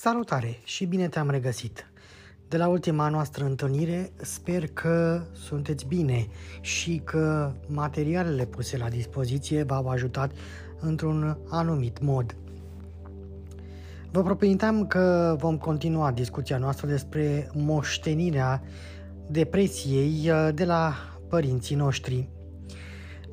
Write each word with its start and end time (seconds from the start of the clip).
Salutare 0.00 0.58
și 0.64 0.84
bine 0.84 1.08
te-am 1.08 1.30
regăsit! 1.30 1.90
De 2.48 2.56
la 2.56 2.68
ultima 2.68 3.08
noastră 3.08 3.44
întâlnire 3.44 4.12
sper 4.16 4.66
că 4.66 5.22
sunteți 5.32 5.86
bine 5.86 6.26
și 6.60 7.00
că 7.04 7.52
materialele 7.66 8.44
puse 8.44 8.76
la 8.76 8.88
dispoziție 8.88 9.62
v-au 9.62 9.88
ajutat 9.88 10.30
într-un 10.80 11.38
anumit 11.48 12.00
mod. 12.00 12.36
Vă 14.10 14.22
propuneam 14.22 14.86
că 14.86 15.36
vom 15.38 15.58
continua 15.58 16.12
discuția 16.12 16.58
noastră 16.58 16.86
despre 16.86 17.50
moștenirea 17.54 18.62
depresiei 19.30 20.30
de 20.54 20.64
la 20.64 20.94
părinții 21.28 21.76
noștri. 21.76 22.28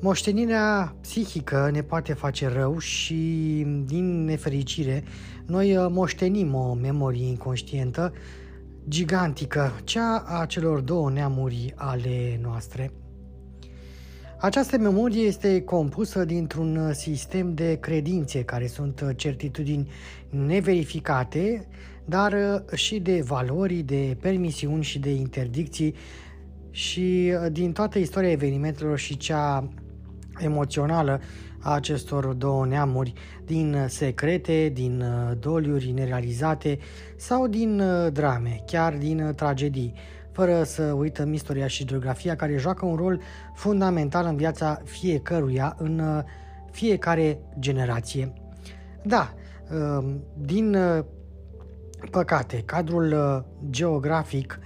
Moștenirea 0.00 0.96
psihică 1.00 1.68
ne 1.72 1.80
poate 1.80 2.12
face 2.12 2.48
rău 2.48 2.78
și, 2.78 3.14
din 3.86 4.24
nefericire, 4.24 5.04
noi 5.46 5.76
uh, 5.76 5.86
moștenim 5.90 6.54
o 6.54 6.74
memorie 6.74 7.26
inconștientă 7.26 8.12
gigantică, 8.88 9.72
cea 9.84 10.24
a 10.26 10.46
celor 10.46 10.80
două 10.80 11.10
neamuri 11.10 11.72
ale 11.76 12.40
noastre. 12.42 12.92
Această 14.38 14.78
memorie 14.78 15.22
este 15.22 15.62
compusă 15.62 16.24
dintr-un 16.24 16.92
sistem 16.92 17.54
de 17.54 17.78
credințe 17.80 18.44
care 18.44 18.66
sunt 18.66 19.12
certitudini 19.16 19.88
neverificate, 20.30 21.68
dar 22.04 22.32
uh, 22.32 22.78
și 22.78 22.98
de 22.98 23.22
valori, 23.26 23.74
de 23.74 24.16
permisiuni 24.20 24.82
și 24.82 24.98
de 24.98 25.10
interdicții 25.10 25.94
și 26.70 27.32
uh, 27.42 27.52
din 27.52 27.72
toată 27.72 27.98
istoria 27.98 28.30
evenimentelor 28.30 28.98
și 28.98 29.16
cea 29.16 29.68
emoțională 30.38 31.20
a 31.66 31.74
acestor 31.74 32.26
două 32.26 32.66
neamuri, 32.66 33.12
din 33.44 33.76
secrete, 33.88 34.70
din 34.72 35.00
uh, 35.00 35.36
doliuri 35.38 35.90
nerealizate 35.90 36.78
sau 37.16 37.46
din 37.46 37.80
uh, 37.80 38.12
drame, 38.12 38.62
chiar 38.66 38.94
din 38.94 39.20
uh, 39.20 39.34
tragedii, 39.34 39.94
fără 40.32 40.62
să 40.62 40.82
uităm 40.82 41.32
istoria 41.32 41.66
și 41.66 41.84
geografia 41.84 42.36
care 42.36 42.56
joacă 42.56 42.86
un 42.86 42.96
rol 42.96 43.20
fundamental 43.54 44.26
în 44.26 44.36
viața 44.36 44.80
fiecăruia, 44.84 45.74
în 45.78 46.24
fiecare 46.70 47.38
generație. 47.58 48.32
Da, 49.02 49.34
din 50.34 50.76
păcate, 52.10 52.62
cadrul 52.64 53.44
geografic 53.70 54.58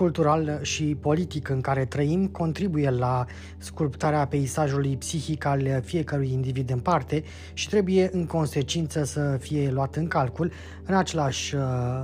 cultural 0.00 0.58
și 0.62 0.96
politic 1.00 1.48
în 1.48 1.60
care 1.60 1.84
trăim 1.84 2.26
contribuie 2.26 2.90
la 2.90 3.24
sculptarea 3.58 4.26
peisajului 4.26 4.96
psihic 4.96 5.44
al 5.44 5.82
fiecărui 5.84 6.32
individ 6.32 6.70
în 6.70 6.78
parte 6.78 7.22
și 7.52 7.68
trebuie 7.68 8.08
în 8.12 8.26
consecință 8.26 9.04
să 9.04 9.36
fie 9.40 9.70
luat 9.70 9.96
în 9.96 10.06
calcul 10.06 10.52
în 10.84 10.94
același 10.94 11.54
uh, 11.54 11.62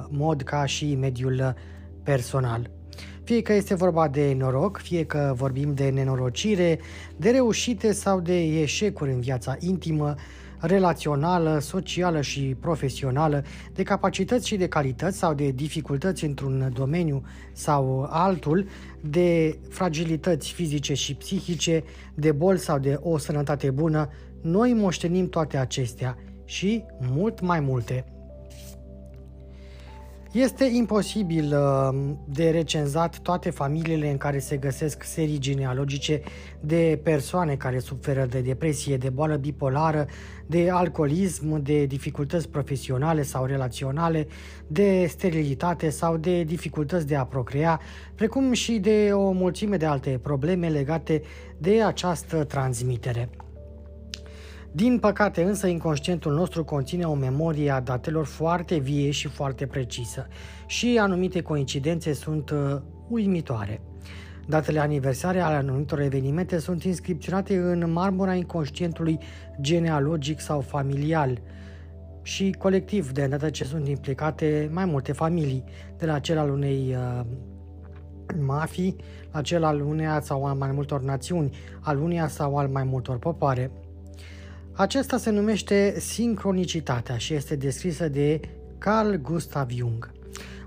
mod 0.08 0.42
ca 0.42 0.64
și 0.64 0.94
mediul 0.94 1.54
personal. 2.02 2.70
Fie 3.24 3.42
că 3.42 3.52
este 3.52 3.74
vorba 3.74 4.08
de 4.08 4.34
noroc, 4.38 4.78
fie 4.78 5.04
că 5.04 5.32
vorbim 5.36 5.74
de 5.74 5.88
nenorocire, 5.88 6.78
de 7.16 7.30
reușite 7.30 7.92
sau 7.92 8.20
de 8.20 8.60
eșecuri 8.60 9.12
în 9.12 9.20
viața 9.20 9.56
intimă, 9.60 10.14
relațională, 10.58 11.58
socială 11.58 12.20
și 12.20 12.56
profesională, 12.60 13.44
de 13.72 13.82
capacități 13.82 14.46
și 14.46 14.56
de 14.56 14.68
calități 14.68 15.18
sau 15.18 15.34
de 15.34 15.50
dificultăți 15.50 16.24
într-un 16.24 16.70
domeniu 16.74 17.22
sau 17.52 18.06
altul, 18.10 18.68
de 19.00 19.58
fragilități 19.68 20.52
fizice 20.52 20.94
și 20.94 21.14
psihice, 21.14 21.84
de 22.14 22.32
boli 22.32 22.58
sau 22.58 22.78
de 22.78 22.98
o 23.02 23.18
sănătate 23.18 23.70
bună, 23.70 24.08
noi 24.42 24.72
moștenim 24.72 25.28
toate 25.28 25.56
acestea 25.56 26.18
și 26.44 26.84
mult 27.00 27.40
mai 27.40 27.60
multe. 27.60 28.15
Este 30.36 30.64
imposibil 30.64 31.54
uh, 31.56 32.14
de 32.24 32.50
recenzat 32.50 33.18
toate 33.18 33.50
familiile 33.50 34.10
în 34.10 34.16
care 34.16 34.38
se 34.38 34.56
găsesc 34.56 35.02
serii 35.02 35.38
genealogice 35.38 36.22
de 36.60 37.00
persoane 37.02 37.54
care 37.54 37.78
suferă 37.78 38.26
de 38.26 38.40
depresie, 38.40 38.96
de 38.96 39.08
boală 39.08 39.36
bipolară, 39.36 40.06
de 40.46 40.70
alcoolism, 40.70 41.62
de 41.62 41.84
dificultăți 41.84 42.48
profesionale 42.48 43.22
sau 43.22 43.44
relaționale, 43.44 44.26
de 44.66 45.06
sterilitate 45.08 45.90
sau 45.90 46.16
de 46.16 46.42
dificultăți 46.42 47.06
de 47.06 47.16
a 47.16 47.24
procrea, 47.24 47.80
precum 48.14 48.52
și 48.52 48.78
de 48.78 49.10
o 49.12 49.30
mulțime 49.30 49.76
de 49.76 49.86
alte 49.86 50.20
probleme 50.22 50.68
legate 50.68 51.22
de 51.58 51.82
această 51.82 52.44
transmitere. 52.44 53.28
Din 54.76 54.98
păcate 54.98 55.42
însă, 55.42 55.66
inconștientul 55.66 56.34
nostru 56.34 56.64
conține 56.64 57.04
o 57.04 57.14
memorie 57.14 57.70
a 57.70 57.80
datelor 57.80 58.24
foarte 58.24 58.78
vie 58.78 59.10
și 59.10 59.28
foarte 59.28 59.66
precisă 59.66 60.26
și 60.66 60.98
anumite 61.00 61.42
coincidențe 61.42 62.12
sunt 62.12 62.50
uh, 62.50 62.76
uimitoare. 63.08 63.80
Datele 64.46 64.78
aniversare 64.78 65.40
ale 65.40 65.54
anumitor 65.54 66.00
evenimente 66.00 66.58
sunt 66.58 66.82
inscripționate 66.82 67.56
în 67.56 67.92
marmura 67.92 68.34
inconștientului 68.34 69.18
genealogic 69.60 70.40
sau 70.40 70.60
familial 70.60 71.40
și 72.22 72.54
colectiv, 72.58 73.10
de 73.10 73.22
îndată 73.22 73.50
ce 73.50 73.64
sunt 73.64 73.88
implicate 73.88 74.70
mai 74.72 74.84
multe 74.84 75.12
familii, 75.12 75.64
de 75.98 76.06
la 76.06 76.18
cel 76.18 76.38
al 76.38 76.50
unei 76.50 76.96
uh, 76.96 77.24
mafii, 78.40 78.96
la 79.32 79.40
cel 79.40 79.64
al 79.64 79.80
uneia 79.80 80.20
sau 80.20 80.44
al 80.44 80.56
mai 80.56 80.70
multor 80.72 81.02
națiuni, 81.02 81.56
al 81.80 81.98
uneia 81.98 82.28
sau 82.28 82.56
al 82.56 82.68
mai 82.68 82.84
multor 82.84 83.18
popoare. 83.18 83.70
Acesta 84.78 85.16
se 85.16 85.30
numește 85.30 86.00
sincronicitatea 86.00 87.16
și 87.16 87.34
este 87.34 87.56
descrisă 87.56 88.08
de 88.08 88.40
Carl 88.78 89.14
Gustav 89.14 89.70
Jung. 89.70 90.12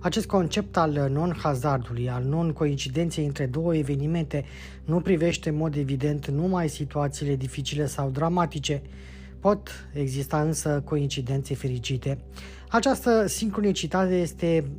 Acest 0.01 0.25
concept 0.25 0.77
al 0.77 1.09
non-hazardului, 1.11 2.09
al 2.09 2.23
non-coincidenței 2.23 3.25
între 3.25 3.45
două 3.45 3.75
evenimente, 3.75 4.45
nu 4.85 4.99
privește 4.99 5.49
în 5.49 5.55
mod 5.55 5.75
evident 5.75 6.27
numai 6.27 6.69
situațiile 6.69 7.35
dificile 7.35 7.85
sau 7.85 8.09
dramatice. 8.09 8.81
Pot 9.39 9.69
exista 9.93 10.41
însă 10.41 10.81
coincidențe 10.85 11.55
fericite. 11.55 12.17
Această 12.69 13.27
sincronicitate 13.27 14.15
este 14.15 14.71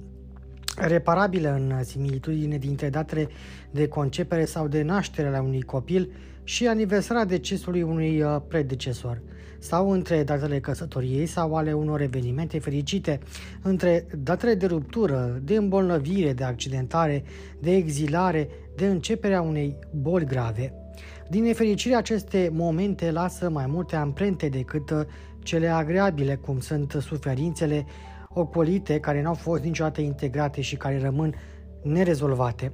reparabilă 0.77 1.53
în 1.53 1.85
similitudine 1.85 2.59
dintre 2.59 2.89
datele 2.89 3.29
de 3.71 3.89
concepere 3.89 4.45
sau 4.45 4.69
de 4.69 4.83
naștere 4.83 5.31
la 5.31 5.43
unui 5.43 5.63
copil 5.63 6.11
și 6.51 6.67
aniversarea 6.67 7.25
decesului 7.25 7.83
unui 7.83 8.23
uh, 8.23 8.37
predecesor 8.49 9.23
sau 9.59 9.91
între 9.91 10.23
datele 10.23 10.61
căsătoriei 10.61 11.27
sau 11.27 11.55
ale 11.55 11.73
unor 11.73 12.01
evenimente 12.01 12.59
fericite, 12.59 13.19
între 13.63 14.07
datele 14.19 14.55
de 14.55 14.67
ruptură, 14.67 15.41
de 15.45 15.55
îmbolnăvire, 15.55 16.33
de 16.33 16.45
accidentare, 16.45 17.25
de 17.61 17.75
exilare, 17.75 18.49
de 18.77 18.87
începerea 18.87 19.41
unei 19.41 19.77
boli 19.95 20.25
grave. 20.25 20.73
Din 21.29 21.43
nefericire, 21.43 21.95
aceste 21.95 22.51
momente 22.53 23.11
lasă 23.11 23.51
mai 23.51 23.67
multe 23.67 23.97
amprente 23.97 24.49
decât 24.49 24.91
uh, 24.91 25.01
cele 25.43 25.69
agreabile, 25.69 26.35
cum 26.35 26.61
sunt 26.61 26.91
suferințele 27.01 27.87
ocolite 28.29 29.01
care 29.01 29.23
n-au 29.23 29.35
fost 29.35 29.63
niciodată 29.63 30.01
integrate 30.01 30.61
și 30.61 30.77
care 30.77 31.01
rămân 31.01 31.35
nerezolvate. 31.83 32.73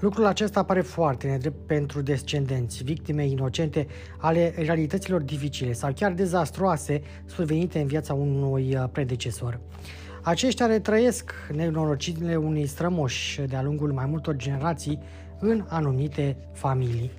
Lucrul 0.00 0.24
acesta 0.24 0.60
apare 0.60 0.80
foarte 0.80 1.26
nedrept 1.26 1.66
pentru 1.66 2.00
descendenți, 2.00 2.84
victime 2.84 3.26
inocente 3.26 3.86
ale 4.18 4.54
realităților 4.56 5.20
dificile 5.20 5.72
sau 5.72 5.92
chiar 5.92 6.12
dezastroase 6.12 7.02
survenite 7.24 7.78
în 7.78 7.86
viața 7.86 8.14
unui 8.14 8.76
uh, 8.76 8.84
predecesor. 8.92 9.60
Aceștia 10.22 10.66
retrăiesc 10.66 11.32
nenorocirile 11.54 12.36
unui 12.36 12.66
strămoși 12.66 13.40
de-a 13.40 13.62
lungul 13.62 13.92
mai 13.92 14.06
multor 14.06 14.36
generații 14.36 14.98
în 15.40 15.64
anumite 15.68 16.36
familii. 16.52 17.10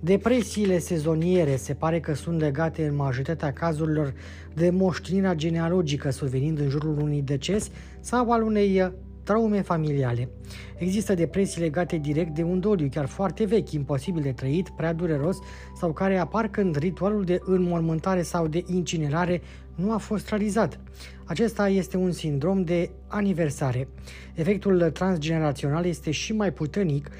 Depresiile 0.00 0.78
sezoniere 0.78 1.56
se 1.56 1.74
pare 1.74 2.00
că 2.00 2.14
sunt 2.14 2.40
legate 2.40 2.86
în 2.86 2.94
majoritatea 2.94 3.52
cazurilor 3.52 4.14
de 4.54 4.70
moștenirea 4.70 5.34
genealogică 5.34 6.10
survenind 6.10 6.58
în 6.58 6.68
jurul 6.68 6.98
unui 7.00 7.22
deces 7.22 7.70
sau 8.00 8.30
al 8.30 8.42
unei 8.42 8.80
uh, 8.80 8.88
traume 9.22 9.60
familiale. 9.60 10.28
Există 10.76 11.14
depresii 11.14 11.60
legate 11.60 11.96
direct 11.96 12.34
de 12.34 12.42
un 12.42 12.60
doliu 12.60 12.88
chiar 12.88 13.06
foarte 13.06 13.44
vechi, 13.44 13.72
imposibil 13.72 14.22
de 14.22 14.32
trăit, 14.32 14.68
prea 14.68 14.92
dureros 14.92 15.36
sau 15.76 15.92
care 15.92 16.18
apar 16.18 16.48
când 16.48 16.76
ritualul 16.76 17.24
de 17.24 17.40
înmormântare 17.44 18.22
sau 18.22 18.46
de 18.46 18.64
incinerare 18.66 19.42
nu 19.74 19.92
a 19.92 19.96
fost 19.96 20.28
realizat. 20.28 20.80
Acesta 21.24 21.68
este 21.68 21.96
un 21.96 22.12
sindrom 22.12 22.64
de 22.64 22.90
aniversare. 23.06 23.88
Efectul 24.34 24.90
transgenerațional 24.90 25.84
este 25.84 26.10
și 26.10 26.32
mai 26.32 26.52
puternic 26.52 27.10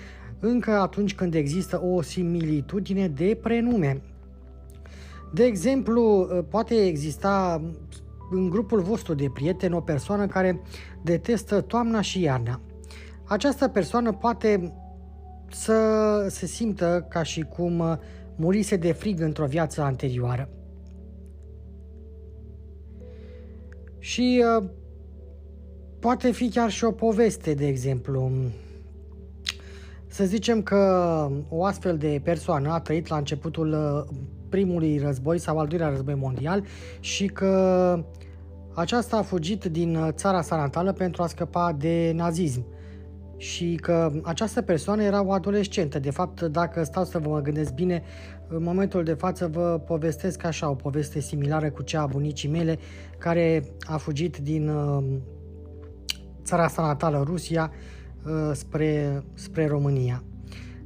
încă 0.40 0.70
atunci 0.70 1.14
când 1.14 1.34
există 1.34 1.82
o 1.84 2.02
similitudine 2.02 3.08
de 3.08 3.38
prenume. 3.42 4.02
De 5.32 5.44
exemplu, 5.44 6.28
poate 6.48 6.74
exista 6.74 7.62
în 8.32 8.50
grupul 8.50 8.80
vostru 8.80 9.14
de 9.14 9.30
prieteni 9.34 9.74
o 9.74 9.80
persoană 9.80 10.26
care 10.26 10.62
detestă 11.02 11.60
toamna 11.60 12.00
și 12.00 12.20
iarna. 12.20 12.60
Această 13.24 13.68
persoană 13.68 14.12
poate 14.12 14.72
să 15.50 15.76
se 16.28 16.46
simtă 16.46 17.06
ca 17.08 17.22
și 17.22 17.40
cum 17.40 17.98
murise 18.36 18.76
de 18.76 18.92
frig 18.92 19.20
într-o 19.20 19.46
viață 19.46 19.82
anterioară. 19.82 20.48
Și 23.98 24.44
uh, 24.58 24.68
poate 25.98 26.30
fi 26.30 26.48
chiar 26.48 26.70
și 26.70 26.84
o 26.84 26.90
poveste, 26.90 27.54
de 27.54 27.66
exemplu. 27.66 28.30
Să 30.06 30.24
zicem 30.24 30.62
că 30.62 30.76
o 31.48 31.64
astfel 31.64 31.98
de 31.98 32.20
persoană 32.24 32.72
a 32.72 32.80
trăit 32.80 33.06
la 33.06 33.16
începutul 33.16 33.72
uh, 33.72 34.16
primului 34.52 34.98
război 34.98 35.38
sau 35.38 35.58
al 35.58 35.66
doilea 35.66 35.88
război 35.88 36.14
mondial 36.14 36.64
și 37.00 37.26
că 37.26 38.04
aceasta 38.74 39.16
a 39.16 39.22
fugit 39.22 39.64
din 39.64 39.96
uh, 39.96 40.08
țara 40.10 40.42
sa 40.42 40.56
natală 40.56 40.92
pentru 40.92 41.22
a 41.22 41.26
scăpa 41.26 41.72
de 41.78 42.12
nazism 42.14 42.64
și 43.36 43.78
că 43.80 44.12
această 44.22 44.62
persoană 44.62 45.02
era 45.02 45.24
o 45.24 45.32
adolescentă. 45.32 45.98
De 45.98 46.10
fapt, 46.10 46.40
dacă 46.42 46.82
stau 46.82 47.04
să 47.04 47.18
vă 47.18 47.40
gândesc 47.40 47.72
bine, 47.72 48.02
în 48.48 48.62
momentul 48.62 49.02
de 49.02 49.12
față 49.12 49.46
vă 49.52 49.82
povestesc 49.86 50.44
așa 50.44 50.70
o 50.70 50.74
poveste 50.74 51.20
similară 51.20 51.70
cu 51.70 51.82
cea 51.82 52.00
a 52.00 52.06
bunicii 52.06 52.48
mele, 52.48 52.78
care 53.18 53.64
a 53.80 53.96
fugit 53.96 54.36
din 54.36 54.68
uh, 54.68 55.04
țara 56.44 56.68
sa 56.68 56.82
natală, 56.82 57.22
Rusia, 57.26 57.70
uh, 58.24 58.50
spre, 58.52 59.22
spre 59.34 59.66
România. 59.66 60.22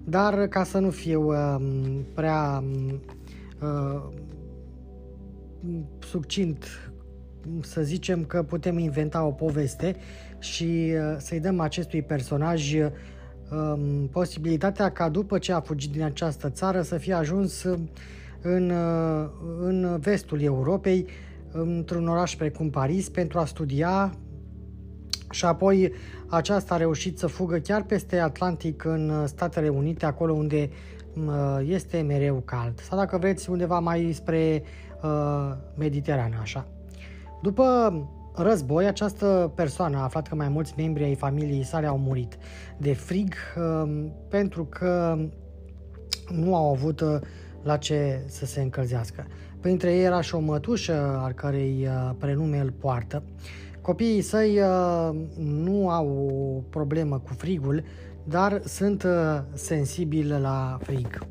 Dar 0.04 0.46
ca 0.46 0.64
să 0.64 0.78
nu 0.78 0.90
fiu 0.90 1.32
prea 2.14 2.62
succint 5.98 6.90
să 7.60 7.82
zicem 7.82 8.24
că 8.24 8.42
putem 8.42 8.78
inventa 8.78 9.24
o 9.24 9.30
poveste 9.30 9.96
și 10.38 10.92
uh, 10.94 11.16
să-i 11.18 11.40
dăm 11.40 11.60
acestui 11.60 12.02
personaj 12.02 12.74
um, 12.74 14.08
posibilitatea 14.10 14.90
ca 14.90 15.08
după 15.08 15.38
ce 15.38 15.52
a 15.52 15.60
fugit 15.60 15.92
din 15.92 16.02
această 16.02 16.50
țară 16.50 16.82
să 16.82 16.96
fie 16.96 17.12
ajuns 17.12 17.64
în, 18.40 18.70
uh, 18.70 19.28
în 19.60 19.98
vestul 20.00 20.42
Europei, 20.42 21.06
într-un 21.52 22.08
oraș 22.08 22.36
precum 22.36 22.70
Paris, 22.70 23.08
pentru 23.08 23.38
a 23.38 23.44
studia. 23.44 24.14
Și 25.30 25.44
apoi 25.44 25.92
aceasta 26.26 26.74
a 26.74 26.76
reușit 26.76 27.18
să 27.18 27.26
fugă 27.26 27.56
chiar 27.56 27.82
peste 27.82 28.18
Atlantic 28.18 28.84
în 28.84 29.26
Statele 29.26 29.68
Unite, 29.68 30.06
acolo 30.06 30.32
unde 30.32 30.70
uh, 30.70 30.95
este 31.62 32.00
mereu 32.00 32.42
cald. 32.44 32.80
Sau 32.80 32.98
dacă 32.98 33.18
vreți, 33.18 33.50
undeva 33.50 33.78
mai 33.78 34.10
spre 34.14 34.62
uh, 35.02 35.56
Mediterană, 35.74 36.36
așa. 36.40 36.66
După 37.42 37.92
război, 38.34 38.86
această 38.86 39.52
persoană 39.54 39.96
a 39.96 40.02
aflat 40.02 40.28
că 40.28 40.34
mai 40.34 40.48
mulți 40.48 40.74
membri 40.76 41.04
ai 41.04 41.14
familiei 41.14 41.62
sale 41.62 41.86
au 41.86 41.98
murit 41.98 42.38
de 42.76 42.92
frig 42.92 43.34
um, 43.56 44.12
pentru 44.28 44.64
că 44.64 45.18
nu 46.28 46.54
au 46.54 46.70
avut 46.70 47.00
uh, 47.00 47.18
la 47.62 47.76
ce 47.76 48.22
să 48.26 48.46
se 48.46 48.60
încălzească. 48.60 49.26
Printre 49.60 49.94
ei 49.94 50.04
era 50.04 50.20
și 50.20 50.34
o 50.34 50.38
mătușă 50.38 51.20
al 51.22 51.32
cărei 51.32 51.88
uh, 51.88 52.10
prenume 52.18 52.58
îl 52.58 52.70
poartă. 52.70 53.22
Copiii 53.80 54.20
săi 54.20 54.58
uh, 54.60 55.16
nu 55.36 55.88
au 55.90 56.08
o 56.56 56.60
problemă 56.70 57.18
cu 57.18 57.32
frigul, 57.32 57.84
dar 58.28 58.62
sunt 58.64 59.06
sensibili 59.54 60.28
la 60.28 60.78
frig. 60.82 61.26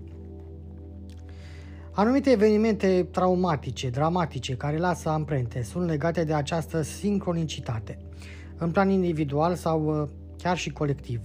Anumite 1.98 2.32
evenimente 2.32 3.08
traumatice, 3.12 3.90
dramatice, 3.90 4.56
care 4.56 4.78
lasă 4.78 5.10
amprente, 5.10 5.62
sunt 5.62 5.86
legate 5.86 6.24
de 6.24 6.34
această 6.34 6.82
sincronicitate, 6.82 7.98
în 8.58 8.72
plan 8.72 8.90
individual 8.90 9.56
sau 9.56 10.02
uh, 10.02 10.10
chiar 10.38 10.58
și 10.58 10.70
colectiv. 10.70 11.22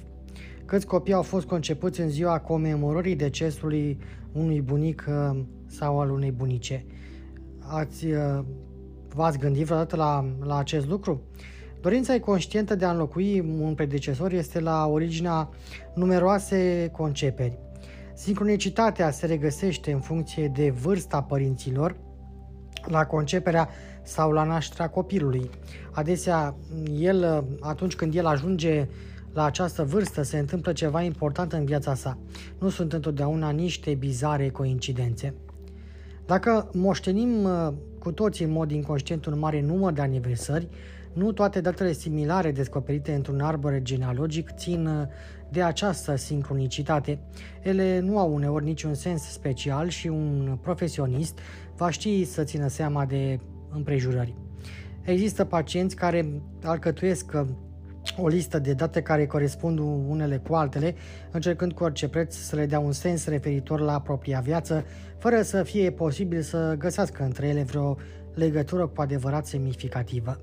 Câți 0.65 0.87
copii 0.87 1.13
au 1.13 1.23
fost 1.23 1.47
concepuți 1.47 2.01
în 2.01 2.09
ziua 2.09 2.39
comemorării 2.39 3.17
decesului 3.17 3.99
unui 4.33 4.61
bunic 4.61 5.05
uh, 5.09 5.41
sau 5.67 6.01
al 6.01 6.11
unei 6.11 6.31
bunice? 6.31 6.85
Ați, 7.59 8.07
uh, 8.07 8.45
v-ați 9.15 9.39
gândit 9.39 9.65
vreodată 9.65 9.97
la, 9.97 10.25
la 10.45 10.59
acest 10.59 10.89
lucru? 10.89 11.23
Dorința 11.81 12.19
conștientă 12.19 12.75
de 12.75 12.85
a 12.85 12.91
înlocui 12.91 13.41
un 13.41 13.75
predecesor 13.75 14.33
este 14.33 14.61
la 14.61 14.87
originea 14.87 15.49
numeroase 15.95 16.91
conceperi– 16.93 17.59
Sincronicitatea 18.21 19.11
se 19.11 19.27
regăsește 19.27 19.93
în 19.93 20.01
funcție 20.01 20.49
de 20.49 20.71
vârsta 20.71 21.23
părinților, 21.23 21.97
la 22.87 23.07
conceperea 23.07 23.69
sau 24.03 24.31
la 24.33 24.45
nașterea 24.45 24.89
copilului. 24.89 25.51
Adesea, 25.91 26.55
el, 26.99 27.45
atunci 27.61 27.95
când 27.95 28.15
el 28.15 28.27
ajunge 28.27 28.89
la 29.33 29.45
această 29.45 29.85
vârstă, 29.85 30.23
se 30.23 30.39
întâmplă 30.39 30.73
ceva 30.73 31.03
important 31.03 31.53
în 31.53 31.65
viața 31.65 31.95
sa. 31.95 32.19
Nu 32.59 32.69
sunt 32.69 32.93
întotdeauna 32.93 33.51
niște 33.51 33.95
bizare 33.95 34.49
coincidențe. 34.49 35.35
Dacă 36.27 36.71
moștenim 36.73 37.45
uh, 37.45 37.73
cu 37.99 38.13
toții 38.13 38.45
în 38.45 38.51
mod 38.51 38.71
inconștient 38.71 39.27
un 39.27 39.39
mare 39.39 39.61
număr 39.61 39.93
de 39.93 40.01
aniversări, 40.01 40.69
nu 41.13 41.33
toate 41.33 41.61
datele 41.61 41.93
similare 41.93 42.53
descoperite 42.53 43.13
într-un 43.13 43.41
arbore 43.41 43.83
genealogic 43.83 44.51
țin 44.55 44.87
uh, 44.87 45.07
de 45.51 45.63
această 45.63 46.17
sincronicitate. 46.17 47.19
Ele 47.63 47.99
nu 47.99 48.19
au 48.19 48.35
uneori 48.35 48.65
niciun 48.65 48.95
sens 48.95 49.23
special 49.23 49.89
și 49.89 50.07
un 50.07 50.59
profesionist 50.63 51.39
va 51.77 51.91
ști 51.91 52.25
să 52.25 52.45
țină 52.45 52.69
seama 52.69 53.05
de 53.05 53.41
împrejurări. 53.71 54.35
Există 55.03 55.45
pacienți 55.45 55.97
care 55.97 56.43
alcătuiesc 56.63 57.33
uh, 57.35 57.47
o 58.17 58.29
listă 58.29 58.59
de 58.59 58.73
date 58.73 59.03
care 59.03 59.27
corespund 59.27 59.79
unele 60.09 60.37
cu 60.37 60.55
altele, 60.55 60.95
încercând 61.31 61.73
cu 61.73 61.85
orice 61.85 62.09
preț 62.09 62.35
să 62.35 62.57
le 62.57 62.67
dea 62.67 62.79
un 62.79 62.93
sens 62.93 63.27
referitor 63.27 63.81
la 63.81 64.01
propria 64.01 64.41
viață, 64.41 64.85
fără 65.19 65.43
să 65.43 65.63
fie 65.63 65.91
posibil 65.91 66.43
să 66.43 66.75
găsească 66.79 67.23
între 67.23 67.49
ele 67.49 67.63
vreo 67.63 67.97
legătură 68.35 68.87
cu 68.87 69.01
adevărat 69.01 69.47
semnificativă. 69.47 70.41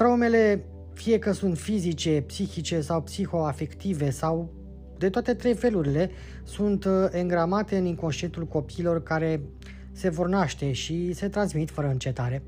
Traumele, 0.00 0.64
fie 0.92 1.18
că 1.18 1.32
sunt 1.32 1.58
fizice, 1.58 2.20
psihice 2.26 2.80
sau 2.80 3.02
psihoafective 3.02 4.10
sau 4.10 4.52
de 4.98 5.08
toate 5.10 5.34
trei 5.34 5.54
felurile, 5.54 6.10
sunt 6.44 6.84
uh, 6.84 6.92
engramate 7.10 7.76
în 7.76 7.84
inconștientul 7.84 8.46
copiilor 8.46 9.02
care 9.02 9.40
se 9.92 10.08
vor 10.08 10.28
naște 10.28 10.72
și 10.72 11.12
se 11.12 11.28
transmit 11.28 11.70
fără 11.70 11.88
încetare. 11.88 12.42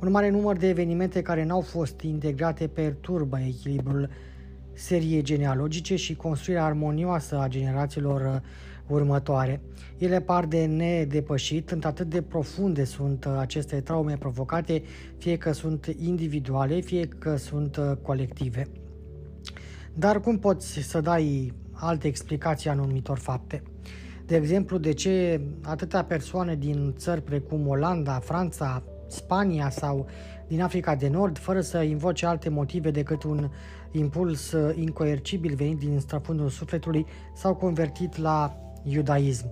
Un 0.00 0.10
mare 0.10 0.30
număr 0.30 0.56
de 0.56 0.68
evenimente 0.68 1.22
care 1.22 1.44
n-au 1.44 1.60
fost 1.60 2.00
integrate 2.00 2.66
perturbă 2.66 3.38
echilibrul 3.46 4.10
seriei 4.72 5.22
genealogice 5.22 5.96
și 5.96 6.16
construirea 6.16 6.64
armonioasă 6.64 7.38
a 7.38 7.48
generațiilor 7.48 8.20
uh, 8.20 8.40
următoare. 8.88 9.60
Ele 9.98 10.20
par 10.20 10.46
de 10.46 10.64
nedepășit, 10.64 11.70
într-atât 11.70 12.08
de 12.08 12.22
profunde 12.22 12.84
sunt 12.84 13.24
uh, 13.24 13.36
aceste 13.38 13.80
traume 13.80 14.16
provocate, 14.16 14.82
fie 15.18 15.36
că 15.36 15.52
sunt 15.52 15.94
individuale, 15.98 16.80
fie 16.80 17.06
că 17.06 17.36
sunt 17.36 17.76
uh, 17.76 17.92
colective. 18.02 18.68
Dar 19.94 20.20
cum 20.20 20.38
poți 20.38 20.78
să 20.78 21.00
dai 21.00 21.52
alte 21.72 22.06
explicații 22.06 22.70
anumitor 22.70 23.18
fapte? 23.18 23.62
De 24.26 24.36
exemplu, 24.36 24.78
de 24.78 24.92
ce 24.92 25.40
atâtea 25.62 26.04
persoane 26.04 26.54
din 26.54 26.94
țări 26.96 27.22
precum 27.22 27.68
Olanda, 27.68 28.18
Franța, 28.18 28.82
Spania 29.08 29.70
sau 29.70 30.06
din 30.48 30.62
Africa 30.62 30.94
de 30.94 31.08
Nord, 31.08 31.38
fără 31.38 31.60
să 31.60 31.82
invoce 31.82 32.26
alte 32.26 32.48
motive 32.48 32.90
decât 32.90 33.22
un 33.22 33.50
impuls 33.90 34.52
uh, 34.52 34.76
incoercibil 34.76 35.54
venit 35.54 35.78
din 35.78 35.98
străfundul 36.00 36.48
sufletului, 36.48 37.06
s-au 37.34 37.54
convertit 37.54 38.16
la 38.16 38.56
iudaism. 38.86 39.50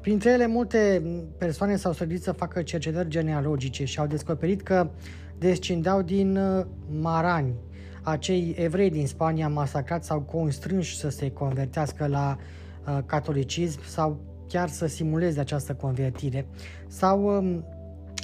Printre 0.00 0.30
ele, 0.30 0.46
multe 0.46 1.02
persoane 1.38 1.76
s-au 1.76 1.92
străduit 1.92 2.22
să 2.22 2.32
facă 2.32 2.62
cercetări 2.62 3.08
genealogice 3.08 3.84
și 3.84 3.98
au 3.98 4.06
descoperit 4.06 4.62
că 4.62 4.90
descindeau 5.38 6.02
din 6.02 6.36
uh, 6.36 6.64
marani, 7.00 7.54
acei 8.02 8.54
evrei 8.58 8.90
din 8.90 9.06
Spania 9.06 9.48
masacrați 9.48 10.06
sau 10.06 10.20
constrânși 10.20 10.96
să 10.96 11.08
se 11.08 11.30
convertească 11.30 12.06
la 12.06 12.36
uh, 12.36 12.98
catolicism 13.06 13.80
sau 13.84 14.20
chiar 14.48 14.68
să 14.68 14.86
simuleze 14.86 15.40
această 15.40 15.74
convertire 15.74 16.46
sau 16.88 17.36
um, 17.36 17.64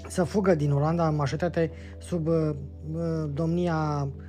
să 0.08 0.24
fugă 0.24 0.54
din 0.54 0.70
Olanda, 0.70 1.10
majoritate 1.10 1.70
sub 1.98 2.26
uh, 2.26 2.34
uh 2.94 3.30
domnia 3.34 4.08
uh, 4.16 4.22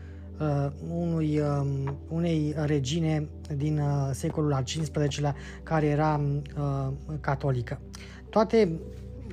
unui, 0.89 1.39
uh, 1.39 1.91
unei 2.09 2.55
regine 2.65 3.29
din 3.55 3.79
uh, 3.79 4.09
secolul 4.11 4.53
al 4.53 4.63
XV-lea 4.63 5.35
care 5.63 5.85
era 5.85 6.21
uh, 6.57 6.87
catolică. 7.19 7.81
Toate 8.29 8.79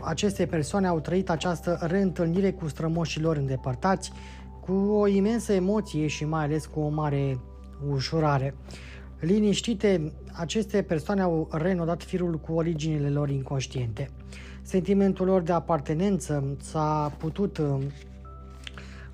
aceste 0.01 0.47
persoane 0.47 0.87
au 0.87 1.01
trăit 1.01 1.31
această 1.31 1.79
reîntâlnire 1.81 2.53
cu 2.53 2.69
strămoșilor 2.69 3.37
îndepărtați, 3.37 4.13
cu 4.61 4.73
o 4.73 5.07
imensă 5.07 5.53
emoție 5.53 6.07
și 6.07 6.25
mai 6.25 6.45
ales 6.45 6.67
cu 6.67 6.81
o 6.81 6.89
mare 6.89 7.41
ușurare. 7.91 8.55
Liniștite, 9.21 10.13
aceste 10.33 10.83
persoane 10.83 11.21
au 11.21 11.49
renodat 11.53 12.03
firul 12.03 12.39
cu 12.39 12.53
originile 12.53 13.09
lor 13.09 13.29
inconștiente. 13.31 14.11
Sentimentul 14.63 15.27
lor 15.27 15.43
de 15.43 15.53
apartenență 15.53 16.57
s-a 16.61 17.13
putut 17.19 17.59
uh, 17.59 17.79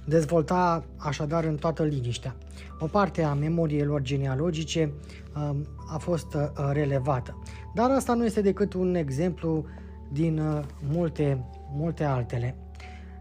dezvolta 0.07 0.85
așadar 0.97 1.45
în 1.45 1.57
toată 1.57 1.83
liniștea. 1.83 2.37
O 2.79 2.87
parte 2.87 3.23
a 3.23 3.35
memoriilor 3.35 4.03
genealogice 4.03 4.93
um, 5.37 5.67
a 5.89 5.99
fost 5.99 6.35
uh, 6.35 6.71
relevată. 6.73 7.43
Dar 7.75 7.91
asta 7.91 8.15
nu 8.15 8.25
este 8.25 8.41
decât 8.41 8.73
un 8.73 8.95
exemplu 8.95 9.65
din 10.13 10.39
uh, 10.39 10.63
multe, 10.89 11.45
multe 11.73 12.05
altele. 12.05 12.57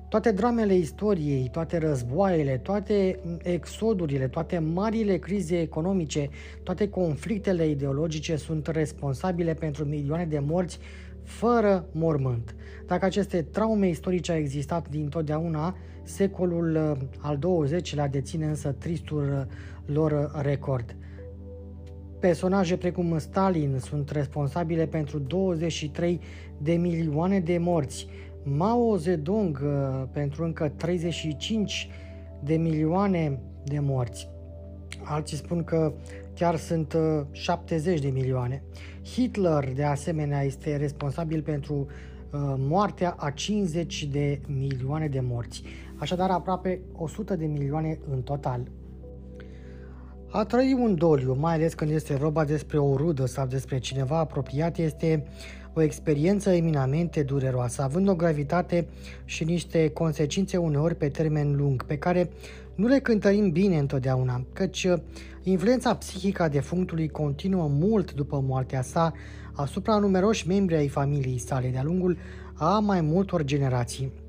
Toate 0.10 0.32
dramele 0.32 0.76
istoriei, 0.76 1.50
toate 1.52 1.78
războaiele, 1.78 2.58
toate 2.58 3.20
exodurile, 3.42 4.28
toate 4.28 4.60
marile 4.60 5.18
crize 5.18 5.60
economice, 5.60 6.30
toate 6.64 6.90
conflictele 6.90 7.68
ideologice 7.68 8.36
sunt 8.36 8.68
responsabile 8.68 9.54
pentru 9.54 9.86
milioane 9.86 10.26
de 10.26 10.40
morți 10.40 10.80
fără 11.24 11.86
mormânt. 11.92 12.56
Dacă 12.86 13.06
aceste 13.06 13.42
traume 13.42 13.88
istorice 13.88 14.32
au 14.32 14.38
existat 14.38 14.90
dintotdeauna, 14.90 15.76
secolul 16.06 16.76
uh, 16.76 17.08
al 17.18 17.40
XX-lea 17.40 18.08
deține 18.08 18.46
însă 18.46 18.72
tristul 18.72 19.24
uh, 19.24 19.94
lor 19.96 20.32
record. 20.42 20.96
Personaje 22.20 22.78
precum 22.78 23.18
Stalin 23.18 23.78
sunt 23.80 24.10
responsabile 24.10 24.86
pentru 24.86 25.20
23 25.20 26.20
de 26.58 26.74
milioane 26.74 27.40
de 27.40 27.58
morți, 27.58 28.08
Mao 28.44 28.96
Zedong 28.96 29.62
uh, 29.64 30.04
pentru 30.12 30.44
încă 30.44 30.70
35 30.76 31.90
de 32.44 32.56
milioane 32.56 33.40
de 33.64 33.80
morți. 33.80 34.30
Alții 35.04 35.38
spun 35.38 35.64
că 35.64 35.94
chiar 36.34 36.56
sunt 36.56 36.96
70 37.32 38.00
de 38.00 38.10
milioane. 38.10 38.64
Hitler, 39.04 39.74
de 39.74 39.84
asemenea, 39.84 40.42
este 40.42 40.76
responsabil 40.76 41.42
pentru 41.42 41.74
uh, 41.76 42.54
moartea 42.58 43.16
a 43.18 43.30
50 43.30 44.06
de 44.06 44.42
milioane 44.48 45.08
de 45.08 45.20
morți, 45.20 45.64
așadar 45.98 46.30
aproape 46.30 46.82
100 46.96 47.36
de 47.36 47.46
milioane 47.46 48.00
în 48.12 48.22
total. 48.22 48.68
A 50.32 50.44
trăi 50.44 50.78
un 50.80 50.96
doliu, 50.96 51.34
mai 51.40 51.54
ales 51.54 51.74
când 51.74 51.92
este 51.92 52.16
vorba 52.16 52.46
despre 52.46 52.78
o 52.78 52.96
rudă 52.96 53.26
sau 53.26 53.46
despre 53.46 53.80
cineva 53.80 54.18
apropiat, 54.18 54.78
este 54.78 55.28
o 55.74 55.82
experiență 55.82 56.50
eminamente 56.50 57.24
dureroasă, 57.24 57.82
având 57.82 58.08
o 58.08 58.16
gravitate 58.16 58.88
și 59.26 59.44
niște 59.44 59.90
consecințe 59.90 60.58
uneori 60.58 60.96
pe 60.96 61.08
termen 61.08 61.56
lung, 61.56 61.86
pe 61.86 61.98
care 61.98 62.30
nu 62.76 62.88
le 62.88 63.00
cântărim 63.00 63.52
bine 63.52 63.78
întotdeauna, 63.78 64.46
căci 64.54 64.84
uh, 64.84 64.98
influența 65.44 65.96
psihică 65.96 66.44
a 66.44 66.48
defunctului 66.48 67.08
continuă 67.08 67.68
mult 67.68 68.14
după 68.14 68.44
moartea 68.48 68.82
sa 68.82 69.14
asupra 69.54 69.98
numeroși 69.98 70.48
membri 70.48 70.76
ai 70.76 70.88
familiei 70.88 71.38
sale 71.38 71.68
de-a 71.68 71.84
lungul 71.84 72.18
a 72.54 72.80
mai 72.80 73.02
multor 73.02 73.44
generații. 73.44 74.25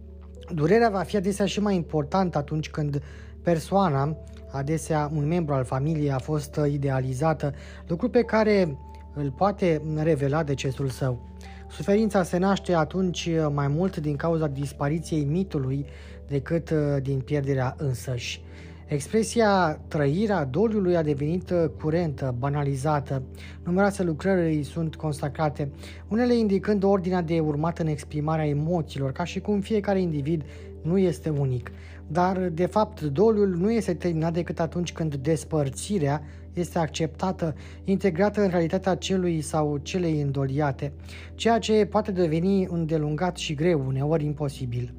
Durerea 0.55 0.88
va 0.88 1.03
fi 1.03 1.17
adesea 1.17 1.47
și 1.47 1.61
mai 1.61 1.75
importantă 1.75 2.38
atunci 2.38 2.71
când 2.71 3.03
persoana, 3.43 4.17
adesea 4.50 5.11
un 5.15 5.26
membru 5.26 5.55
al 5.55 5.65
familiei, 5.65 6.11
a 6.11 6.19
fost 6.19 6.57
uh, 6.57 6.73
idealizată, 6.73 7.55
lucru 7.87 8.09
pe 8.09 8.23
care 8.23 8.79
îl 9.15 9.31
poate 9.31 9.83
revela 9.97 10.43
decesul 10.43 10.88
său. 10.88 11.29
Suferința 11.71 12.23
se 12.23 12.38
naște 12.38 12.75
atunci 12.75 13.26
uh, 13.26 13.47
mai 13.53 13.69
mult 13.69 13.97
din 13.97 14.17
cauza 14.17 14.47
dispariției 14.47 15.25
mitului 15.25 15.87
decât 16.29 16.71
uh, 16.71 17.03
din 17.03 17.21
pierderea 17.21 17.75
însăși. 17.79 18.41
Expresia 18.88 19.81
trăirea 19.88 20.45
doliului 20.45 20.97
a 20.97 21.02
devenit 21.02 21.50
uh, 21.50 21.64
curentă, 21.81 22.35
banalizată. 22.38 23.23
Numeroase 23.64 24.02
lucrări 24.02 24.62
sunt 24.62 24.97
consacrate, 24.97 25.71
unele 26.09 26.35
indicând 26.35 26.83
ordinea 26.83 27.23
de 27.23 27.40
urmat 27.40 27.78
în 27.78 27.87
exprimarea 27.87 28.47
emoțiilor, 28.47 29.12
ca 29.12 29.25
și 29.25 29.40
cum 29.40 29.61
fiecare 29.61 30.00
individ 30.00 30.45
nu 30.83 30.99
este 30.99 31.28
unic. 31.28 31.71
Dar, 32.07 32.38
de 32.38 32.66
fapt, 32.66 33.00
doliul 33.00 33.49
nu 33.49 33.73
este 33.73 33.95
terminat 33.95 34.33
decât 34.33 34.61
atunci 34.61 34.93
când 34.93 35.14
despărțirea 35.14 36.23
este 36.52 36.78
acceptată, 36.78 37.55
integrată 37.85 38.40
în 38.40 38.49
realitatea 38.49 38.95
celui 38.95 39.40
sau 39.40 39.76
celei 39.76 40.21
îndoliate, 40.21 40.93
ceea 41.35 41.59
ce 41.59 41.87
poate 41.87 42.12
deveni 42.12 42.66
îndelungat 42.71 43.37
și 43.37 43.55
greu, 43.55 43.85
uneori 43.87 44.25
imposibil. 44.25 44.95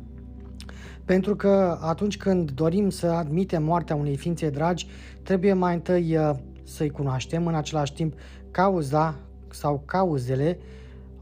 Pentru 1.08 1.36
că 1.36 1.78
atunci 1.82 2.18
când 2.18 2.52
dorim 2.52 2.90
să 2.90 3.08
admitem 3.08 3.64
moartea 3.64 3.96
unei 3.96 4.16
ființe 4.16 4.50
dragi, 4.50 4.88
trebuie 5.24 5.54
mai 5.54 5.74
întâi 5.74 6.18
uh, 6.18 6.32
să-i 6.64 6.90
cunoaștem, 6.90 7.48
în 7.48 7.56
același 7.56 7.94
timp 7.94 8.14
cauza 8.52 9.16
sau 9.50 9.82
cauzele, 9.86 10.60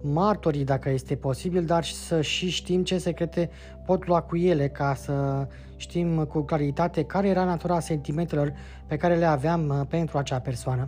martorii 0.02 0.64
dacă 0.64 0.90
este 0.90 1.16
posibil, 1.16 1.66
dar 1.66 1.84
să 1.84 2.22
și 2.22 2.50
știm 2.50 2.84
ce 2.84 2.98
secrete 2.98 3.50
pot 3.86 4.08
lua 4.08 4.22
cu 4.22 4.38
ele 4.38 4.68
ca 4.68 4.96
să 4.96 5.48
știm 5.76 6.24
cu 6.24 6.42
claritate 6.42 7.04
care 7.04 7.28
era 7.28 7.44
natura 7.44 7.80
sentimentelor 7.80 8.54
pe 8.88 8.98
care 8.98 9.16
le 9.16 9.26
aveam 9.26 9.68
uh, 9.68 9.88
pentru 9.90 10.18
acea 10.18 10.40
persoană. 10.40 10.84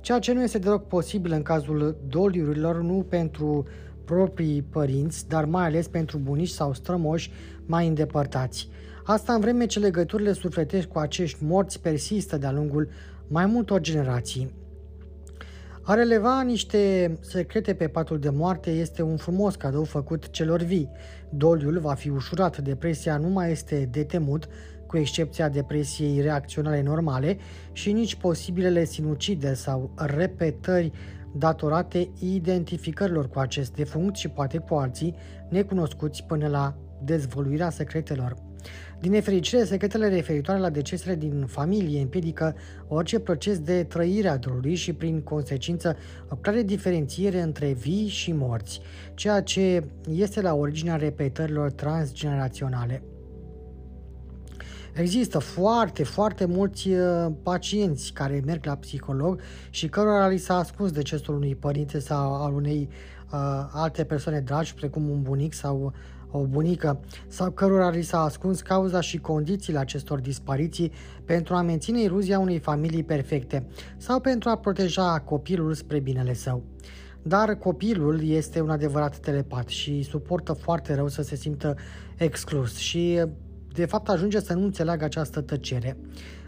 Ceea 0.00 0.18
ce 0.18 0.32
nu 0.32 0.42
este 0.42 0.58
deloc 0.58 0.86
posibil 0.86 1.32
în 1.32 1.42
cazul 1.42 1.96
doliurilor, 2.08 2.82
nu 2.82 3.06
pentru 3.08 3.66
proprii 4.04 4.62
părinți, 4.62 5.28
dar 5.28 5.44
mai 5.44 5.64
ales 5.64 5.88
pentru 5.88 6.18
bunici 6.18 6.48
sau 6.48 6.72
strămoși 6.72 7.30
mai 7.66 7.86
îndepărtați. 7.86 8.68
Asta 9.04 9.32
în 9.32 9.40
vreme 9.40 9.66
ce 9.66 9.78
legăturile 9.78 10.32
sufletești 10.32 10.90
cu 10.90 10.98
acești 10.98 11.44
morți 11.44 11.80
persistă 11.80 12.36
de-a 12.36 12.52
lungul 12.52 12.88
mai 13.28 13.46
multor 13.46 13.80
generații. 13.80 14.54
A 15.86 15.94
releva 15.94 16.42
niște 16.42 17.16
secrete 17.20 17.74
pe 17.74 17.88
patul 17.88 18.18
de 18.18 18.28
moarte 18.28 18.70
este 18.70 19.02
un 19.02 19.16
frumos 19.16 19.54
cadou 19.54 19.84
făcut 19.84 20.30
celor 20.30 20.62
vii. 20.62 20.90
Doliul 21.28 21.78
va 21.78 21.94
fi 21.94 22.08
ușurat, 22.08 22.58
depresia 22.58 23.16
nu 23.16 23.28
mai 23.28 23.50
este 23.50 23.88
de 23.90 24.04
temut, 24.04 24.48
cu 24.94 25.00
excepția 25.00 25.48
depresiei 25.48 26.20
reacționale 26.20 26.82
normale 26.82 27.38
și 27.72 27.92
nici 27.92 28.14
posibilele 28.14 28.84
sinucide 28.84 29.54
sau 29.54 29.90
repetări 29.96 30.92
datorate 31.36 32.10
identificărilor 32.18 33.28
cu 33.28 33.38
acest 33.38 33.74
defunct 33.74 34.16
și 34.16 34.28
poate 34.28 34.58
cu 34.58 34.74
alții 34.74 35.14
necunoscuți 35.48 36.24
până 36.24 36.48
la 36.48 36.76
dezvoluirea 37.04 37.70
secretelor. 37.70 38.34
Din 39.00 39.10
nefericire, 39.10 39.64
secretele 39.64 40.08
referitoare 40.08 40.60
la 40.60 40.70
decesele 40.70 41.14
din 41.14 41.46
familie 41.46 42.00
împiedică 42.00 42.56
orice 42.88 43.18
proces 43.18 43.58
de 43.58 43.84
trăire 43.84 44.28
a 44.28 44.36
dolului 44.36 44.74
și, 44.74 44.92
prin 44.92 45.20
consecință, 45.20 45.96
o 46.28 46.36
clare 46.36 46.62
diferențiere 46.62 47.40
între 47.40 47.72
vii 47.72 48.08
și 48.08 48.32
morți, 48.32 48.80
ceea 49.14 49.42
ce 49.42 49.84
este 50.10 50.40
la 50.40 50.54
originea 50.54 50.96
repetărilor 50.96 51.70
transgeneraționale. 51.70 53.02
Există 54.94 55.38
foarte, 55.38 56.04
foarte 56.04 56.44
mulți 56.44 56.88
uh, 56.88 57.26
pacienți 57.42 58.12
care 58.12 58.42
merg 58.44 58.64
la 58.64 58.74
psiholog 58.74 59.40
și 59.70 59.88
cărora 59.88 60.28
li 60.28 60.38
s-a 60.38 60.56
ascuns 60.56 60.90
decesul 60.90 61.34
unui 61.34 61.54
părinte 61.54 61.98
sau 61.98 62.34
al 62.34 62.54
unei 62.54 62.88
uh, 63.32 63.38
alte 63.72 64.04
persoane 64.04 64.40
dragi, 64.40 64.74
precum 64.74 65.08
un 65.10 65.22
bunic 65.22 65.52
sau 65.52 65.92
o 66.30 66.44
bunică, 66.44 67.00
sau 67.28 67.50
cărora 67.50 67.90
li 67.90 68.02
s-a 68.02 68.22
ascuns 68.22 68.60
cauza 68.60 69.00
și 69.00 69.18
condițiile 69.18 69.78
acestor 69.78 70.20
dispariții 70.20 70.92
pentru 71.24 71.54
a 71.54 71.62
menține 71.62 72.00
iluzia 72.00 72.38
unei 72.38 72.58
familii 72.58 73.04
perfecte 73.04 73.66
sau 73.96 74.20
pentru 74.20 74.48
a 74.48 74.56
proteja 74.56 75.22
copilul 75.24 75.74
spre 75.74 75.98
binele 75.98 76.34
său. 76.34 76.62
Dar 77.22 77.54
copilul 77.54 78.28
este 78.28 78.60
un 78.60 78.70
adevărat 78.70 79.16
telepat 79.16 79.68
și 79.68 80.02
suportă 80.02 80.52
foarte 80.52 80.94
rău 80.94 81.08
să 81.08 81.22
se 81.22 81.36
simtă 81.36 81.76
exclus 82.16 82.76
și 82.76 83.20
de 83.74 83.84
fapt 83.84 84.08
ajunge 84.08 84.40
să 84.40 84.54
nu 84.54 84.64
înțeleagă 84.64 85.04
această 85.04 85.40
tăcere. 85.40 85.96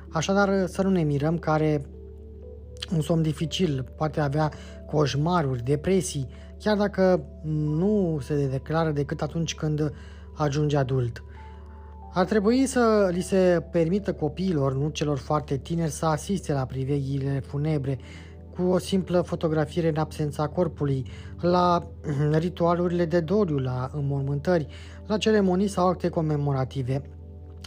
Așadar, 0.08 0.66
să 0.66 0.82
nu 0.82 0.90
ne 0.90 1.02
mirăm 1.02 1.38
care 1.38 1.86
un 2.94 3.00
somn 3.00 3.22
dificil 3.22 3.92
poate 3.96 4.20
avea 4.20 4.50
coșmaruri, 4.86 5.62
depresii, 5.62 6.26
chiar 6.58 6.76
dacă 6.76 7.24
nu 7.52 8.18
se 8.22 8.46
declară 8.46 8.90
decât 8.90 9.22
atunci 9.22 9.54
când 9.54 9.92
ajunge 10.34 10.76
adult. 10.76 11.24
Ar 12.12 12.24
trebui 12.24 12.66
să 12.66 13.10
li 13.12 13.20
se 13.20 13.62
permită 13.70 14.12
copiilor, 14.12 14.74
nu 14.74 14.88
celor 14.88 15.18
foarte 15.18 15.56
tineri, 15.56 15.90
să 15.90 16.06
asiste 16.06 16.52
la 16.52 16.64
priveghiile 16.64 17.40
funebre 17.46 17.98
cu 18.54 18.62
o 18.62 18.78
simplă 18.78 19.20
fotografiere 19.20 19.88
în 19.88 19.96
absența 19.96 20.46
corpului, 20.46 21.06
la 21.40 21.88
ritualurile 22.38 23.04
de 23.04 23.20
doliu, 23.20 23.56
la 23.56 23.90
înmormântări, 23.94 24.66
la 25.06 25.16
ceremonii 25.16 25.68
sau 25.68 25.88
acte 25.88 26.08
comemorative. 26.08 27.02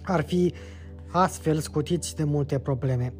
Ar 0.10 0.22
fi 0.22 0.54
astfel 1.12 1.60
scutiți 1.60 2.16
de 2.16 2.24
multe 2.24 2.60
probleme. 2.60 3.13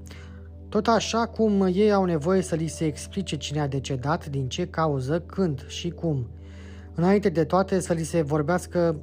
Tot 0.70 0.88
așa 0.88 1.26
cum 1.26 1.62
ei 1.62 1.92
au 1.92 2.06
nevoie 2.06 2.42
să 2.42 2.56
li 2.56 2.68
se 2.68 2.86
explice 2.86 3.38
cine 3.38 3.60
a 3.60 3.68
decedat, 3.68 4.26
din 4.26 4.48
ce 4.48 4.68
cauză, 4.68 5.20
când 5.20 5.66
și 5.68 5.90
cum. 5.90 6.28
Înainte 6.96 7.30
de 7.30 7.44
toate 7.44 7.80
să 7.80 7.94
li 7.94 8.04
se 8.04 8.22
vorbească 8.22 8.96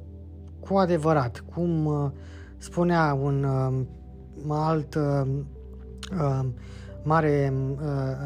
cu 0.59 0.75
adevărat, 0.75 1.43
cum 1.53 1.85
uh, 1.85 2.11
spunea 2.57 3.13
un 3.21 3.43
uh, 3.43 4.55
alt 4.57 4.95
uh, 4.95 5.27
uh, 6.19 6.45
mare 7.03 7.53
uh, 7.71 7.77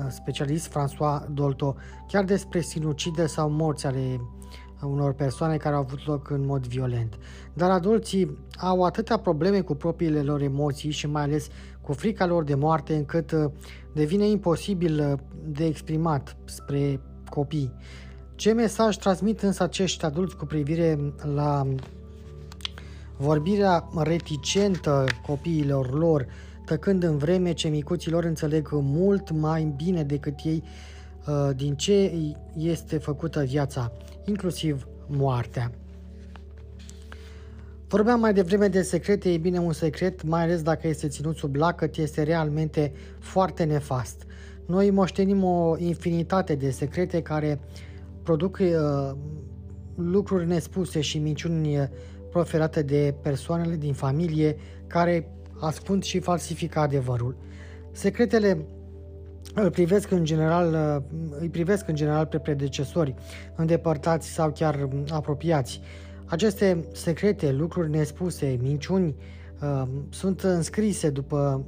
specialist, 0.09 0.69
François 0.69 1.27
Dolto, 1.33 1.75
chiar 2.07 2.23
despre 2.23 2.61
sinucide 2.61 3.25
sau 3.25 3.49
morți 3.49 3.85
ale 3.85 4.19
unor 4.85 5.13
persoane 5.13 5.57
care 5.57 5.75
au 5.75 5.81
avut 5.81 6.05
loc 6.05 6.29
în 6.29 6.45
mod 6.45 6.67
violent. 6.67 7.17
Dar 7.53 7.69
adulții 7.69 8.37
au 8.57 8.83
atâtea 8.83 9.17
probleme 9.17 9.61
cu 9.61 9.75
propriile 9.75 10.21
lor 10.21 10.41
emoții 10.41 10.91
și 10.91 11.07
mai 11.07 11.21
ales 11.21 11.47
cu 11.81 11.93
frica 11.93 12.25
lor 12.25 12.43
de 12.43 12.55
moarte 12.55 12.95
încât 12.95 13.31
uh, 13.31 13.51
devine 13.93 14.27
imposibil 14.27 14.99
uh, 14.99 15.19
de 15.45 15.65
exprimat 15.65 16.37
spre 16.45 16.99
copii. 17.29 17.73
Ce 18.35 18.53
mesaj 18.53 18.97
transmit 18.97 19.41
însă 19.41 19.63
acești 19.63 20.05
adulți 20.05 20.37
cu 20.37 20.45
privire 20.45 21.13
la 21.33 21.67
vorbirea 23.17 23.87
reticentă 23.97 25.05
copiilor 25.27 25.93
lor, 25.93 26.25
tăcând 26.65 27.03
în 27.03 27.17
vreme 27.17 27.53
ce 27.53 27.67
micuții 27.67 28.11
lor 28.11 28.23
înțeleg 28.23 28.69
mult 28.71 29.31
mai 29.31 29.73
bine 29.75 30.03
decât 30.03 30.39
ei 30.43 30.63
uh, 30.63 30.69
din 31.55 31.75
ce 31.75 32.11
este 32.57 32.97
făcută 32.97 33.43
viața, 33.43 33.91
inclusiv 34.25 34.87
moartea. 35.07 35.71
Vorbeam 37.87 38.19
mai 38.19 38.33
devreme 38.33 38.67
de 38.67 38.81
secrete, 38.81 39.31
e 39.31 39.37
bine 39.37 39.59
un 39.59 39.73
secret, 39.73 40.23
mai 40.23 40.41
ales 40.41 40.61
dacă 40.61 40.87
este 40.87 41.07
ținut 41.07 41.37
sub 41.37 41.55
lacăt, 41.55 41.97
este 41.97 42.23
realmente 42.23 42.91
foarte 43.19 43.63
nefast. 43.63 44.25
Noi 44.65 44.89
moștenim 44.89 45.43
o 45.43 45.75
infinitate 45.77 46.55
de 46.55 46.69
secrete 46.69 47.21
care 47.21 47.59
produc 48.23 48.57
uh, 48.61 49.11
lucruri 49.95 50.47
nespuse 50.47 51.01
și 51.01 51.19
minciuni 51.19 51.89
proferate 52.29 52.81
de 52.81 53.15
persoanele 53.21 53.75
din 53.75 53.93
familie 53.93 54.55
care 54.87 55.31
ascund 55.59 56.03
și 56.03 56.19
falsifică 56.19 56.79
adevărul. 56.79 57.35
Secretele 57.91 58.65
îl 59.53 59.69
privesc 59.69 60.11
în 60.11 60.25
general, 60.25 61.03
îi 61.39 61.49
privesc 61.49 61.87
în 61.87 61.95
general 61.95 62.25
pe 62.25 62.37
predecesori, 62.37 63.13
îndepărtați 63.55 64.27
sau 64.27 64.51
chiar 64.51 64.89
apropiați. 65.09 65.81
Aceste 66.25 66.85
secrete, 66.93 67.51
lucruri 67.51 67.89
nespuse, 67.89 68.57
minciuni, 68.61 69.15
uh, 69.61 69.83
sunt 70.09 70.41
înscrise, 70.41 71.09
după 71.09 71.65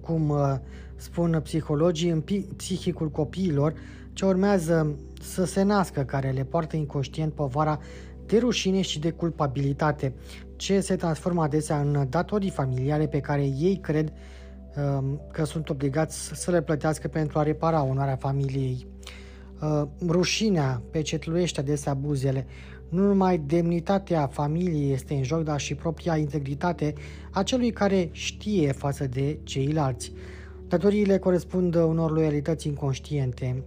cum 0.00 0.28
uh, 0.28 0.54
spun 0.96 1.40
psihologii, 1.42 2.10
în 2.10 2.24
psihicul 2.56 3.10
copiilor 3.10 3.74
ce 4.12 4.24
urmează 4.24 4.96
să 5.20 5.44
se 5.44 5.62
nască, 5.62 6.00
care 6.00 6.30
le 6.30 6.44
poartă 6.44 6.76
inconștient 6.76 7.32
povara 7.32 7.78
de 8.26 8.38
rușine 8.38 8.80
și 8.80 8.98
de 8.98 9.10
culpabilitate, 9.10 10.14
ce 10.56 10.80
se 10.80 10.96
transformă 10.96 11.42
adesea 11.42 11.80
în 11.80 12.06
datorii 12.08 12.50
familiale 12.50 13.06
pe 13.06 13.20
care 13.20 13.42
ei 13.42 13.78
cred 13.82 14.08
um, 14.08 14.16
că 15.32 15.44
sunt 15.44 15.68
obligați 15.68 16.30
să 16.34 16.50
le 16.50 16.62
plătească 16.62 17.08
pentru 17.08 17.38
a 17.38 17.42
repara 17.42 17.84
onoarea 17.84 18.16
familiei. 18.16 18.86
Uh, 19.62 19.82
rușinea 20.06 20.82
pecetluiește 20.90 21.60
adesea 21.60 21.94
buzele. 21.94 22.46
Nu 22.88 23.06
numai 23.06 23.38
demnitatea 23.38 24.26
familiei 24.26 24.92
este 24.92 25.14
în 25.14 25.22
joc, 25.22 25.42
dar 25.42 25.60
și 25.60 25.74
propria 25.74 26.16
integritate 26.16 26.94
a 27.30 27.42
celui 27.42 27.70
care 27.70 28.08
știe 28.12 28.72
față 28.72 29.06
de 29.06 29.38
ceilalți. 29.42 30.12
Datoriile 30.68 31.18
corespund 31.18 31.74
unor 31.74 32.10
loialități 32.10 32.66
inconștiente. 32.66 33.64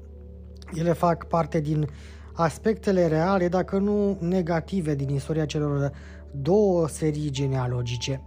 Ele 0.74 0.94
fac 0.94 1.28
parte 1.28 1.60
din 1.60 1.88
aspectele 2.34 3.08
reale, 3.08 3.48
dacă 3.48 3.78
nu 3.78 4.18
negative, 4.20 4.96
din 4.96 5.10
istoria 5.10 5.46
celor 5.46 5.92
două 6.32 6.88
serii 6.88 7.30
genealogice. 7.30 8.22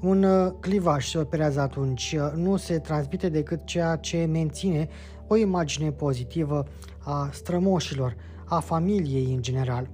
Un 0.00 0.22
uh, 0.22 0.52
clivaj 0.60 1.08
se 1.08 1.18
operează 1.18 1.60
atunci, 1.60 2.16
uh, 2.18 2.32
nu 2.34 2.56
se 2.56 2.78
transmite 2.78 3.28
decât 3.28 3.64
ceea 3.64 3.96
ce 3.96 4.24
menține 4.24 4.88
o 5.26 5.36
imagine 5.36 5.90
pozitivă 5.90 6.64
a 6.98 7.28
strămoșilor, 7.32 8.16
a 8.44 8.60
familiei 8.60 9.32
în 9.34 9.42
general. 9.42 9.88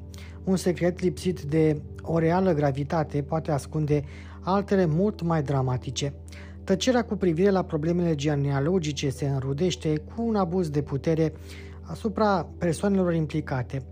Un 0.44 0.56
secret 0.56 1.00
lipsit 1.00 1.40
de 1.40 1.82
o 2.02 2.18
reală 2.18 2.52
gravitate 2.52 3.22
poate 3.22 3.50
ascunde 3.50 4.04
altele 4.40 4.86
mult 4.86 5.22
mai 5.22 5.42
dramatice. 5.42 6.14
Tăcerea 6.64 7.04
cu 7.04 7.16
privire 7.16 7.50
la 7.50 7.64
problemele 7.64 8.14
genealogice 8.14 9.10
se 9.10 9.28
înrudește 9.28 10.02
cu 10.14 10.22
un 10.22 10.34
abuz 10.34 10.68
de 10.68 10.82
putere 10.82 11.32
asupra 11.82 12.48
persoanelor 12.58 13.14
implicate. 13.14 13.82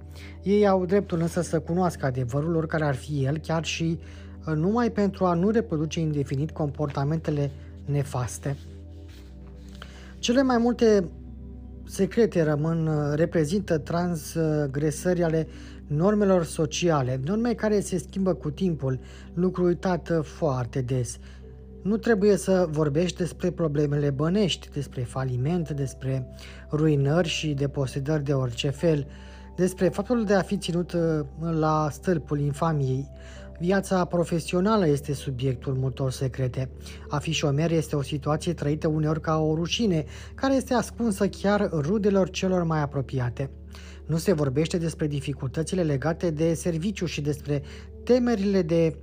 Ei 0.42 0.66
au 0.66 0.84
dreptul 0.84 1.20
însă 1.20 1.40
să 1.40 1.60
cunoască 1.60 2.06
adevărul 2.06 2.56
oricare 2.56 2.84
ar 2.84 2.94
fi 2.94 3.24
el, 3.24 3.38
chiar 3.38 3.64
și 3.64 3.98
uh, 3.98 4.29
numai 4.44 4.90
pentru 4.90 5.24
a 5.24 5.34
nu 5.34 5.50
reproduce 5.50 6.00
indefinit 6.00 6.50
comportamentele 6.50 7.50
nefaste. 7.84 8.56
Cele 10.18 10.42
mai 10.42 10.58
multe 10.58 11.04
secrete 11.84 12.42
rămân, 12.42 12.86
uh, 12.86 13.12
reprezintă 13.14 13.78
transgresări 13.78 15.22
ale 15.22 15.46
normelor 15.86 16.44
sociale, 16.44 17.20
norme 17.24 17.54
care 17.54 17.80
se 17.80 17.98
schimbă 17.98 18.34
cu 18.34 18.50
timpul, 18.50 19.00
lucru 19.34 19.64
uitat 19.64 20.08
uh, 20.08 20.18
foarte 20.22 20.80
des. 20.80 21.18
Nu 21.82 21.96
trebuie 21.96 22.36
să 22.36 22.66
vorbești 22.70 23.16
despre 23.16 23.50
problemele 23.50 24.10
bănești, 24.10 24.68
despre 24.72 25.02
faliment, 25.02 25.70
despre 25.70 26.26
ruinări 26.70 27.28
și 27.28 27.48
deposedări 27.48 28.24
de 28.24 28.32
orice 28.32 28.70
fel, 28.70 29.06
despre 29.56 29.88
faptul 29.88 30.24
de 30.24 30.34
a 30.34 30.42
fi 30.42 30.56
ținut 30.56 30.92
uh, 30.92 31.20
la 31.58 31.88
stâlpul 31.90 32.40
infamiei. 32.40 33.08
Viața 33.60 34.04
profesională 34.04 34.86
este 34.86 35.12
subiectul 35.12 35.74
multor 35.74 36.10
secrete. 36.10 36.70
A 37.08 37.18
fi 37.18 37.32
șomer 37.32 37.70
este 37.70 37.96
o 37.96 38.02
situație 38.02 38.52
trăită 38.52 38.88
uneori 38.88 39.20
ca 39.20 39.38
o 39.38 39.54
rușine, 39.54 40.04
care 40.34 40.54
este 40.54 40.74
ascunsă 40.74 41.28
chiar 41.28 41.68
rudelor 41.72 42.30
celor 42.30 42.62
mai 42.62 42.80
apropiate. 42.80 43.50
Nu 44.06 44.16
se 44.16 44.32
vorbește 44.32 44.78
despre 44.78 45.06
dificultățile 45.06 45.82
legate 45.82 46.30
de 46.30 46.54
serviciu 46.54 47.06
și 47.06 47.20
despre 47.20 47.62
temerile 48.04 48.62
de 48.62 48.96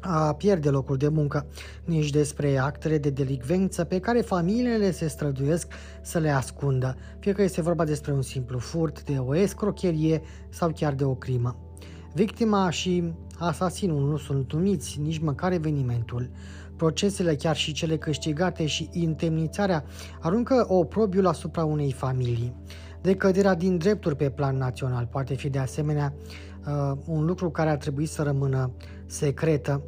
a 0.00 0.34
pierde 0.34 0.68
locul 0.68 0.96
de 0.96 1.08
muncă, 1.08 1.46
nici 1.84 2.10
despre 2.10 2.58
actele 2.58 2.98
de 2.98 3.10
delicvență 3.10 3.84
pe 3.84 3.98
care 4.00 4.20
familiile 4.20 4.90
se 4.90 5.08
străduiesc 5.08 5.72
să 6.02 6.18
le 6.18 6.30
ascundă, 6.30 6.96
fie 7.18 7.32
că 7.32 7.42
este 7.42 7.62
vorba 7.62 7.84
despre 7.84 8.12
un 8.12 8.22
simplu 8.22 8.58
furt, 8.58 9.04
de 9.04 9.18
o 9.18 9.36
escrocherie 9.36 10.22
sau 10.48 10.72
chiar 10.72 10.94
de 10.94 11.04
o 11.04 11.14
crimă. 11.14 11.69
Victima 12.12 12.70
și 12.70 13.12
asasinul 13.38 14.08
nu 14.08 14.16
sunt 14.16 14.52
numiți, 14.52 15.00
nici 15.00 15.18
măcar 15.18 15.52
evenimentul. 15.52 16.30
Procesele, 16.76 17.34
chiar 17.34 17.56
și 17.56 17.72
cele 17.72 17.96
câștigate 17.96 18.66
și 18.66 18.88
indemnițarea, 18.92 19.84
aruncă 20.20 20.64
o 20.68 20.84
probiul 20.84 21.26
asupra 21.26 21.64
unei 21.64 21.92
familii. 21.92 22.54
Decăderea 23.00 23.54
din 23.54 23.78
drepturi 23.78 24.16
pe 24.16 24.30
plan 24.30 24.56
național 24.56 25.06
poate 25.10 25.34
fi 25.34 25.48
de 25.48 25.58
asemenea 25.58 26.12
uh, 26.66 26.98
un 27.06 27.24
lucru 27.24 27.50
care 27.50 27.70
ar 27.70 27.76
trebui 27.76 28.06
să 28.06 28.22
rămână 28.22 28.70
secretă. 29.06 29.82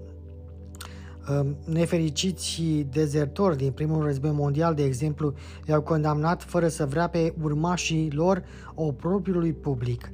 Uh, 1.28 1.50
nefericiți 1.64 2.62
dezertori 2.90 3.56
din 3.56 3.72
primul 3.72 4.04
război 4.04 4.30
mondial, 4.30 4.74
de 4.74 4.84
exemplu, 4.84 5.34
i-au 5.68 5.82
condamnat 5.82 6.42
fără 6.42 6.68
să 6.68 6.86
vrea 6.86 7.08
pe 7.08 7.34
urmașii 7.42 8.10
lor 8.10 8.42
oprobiului 8.74 9.52
public. 9.52 10.10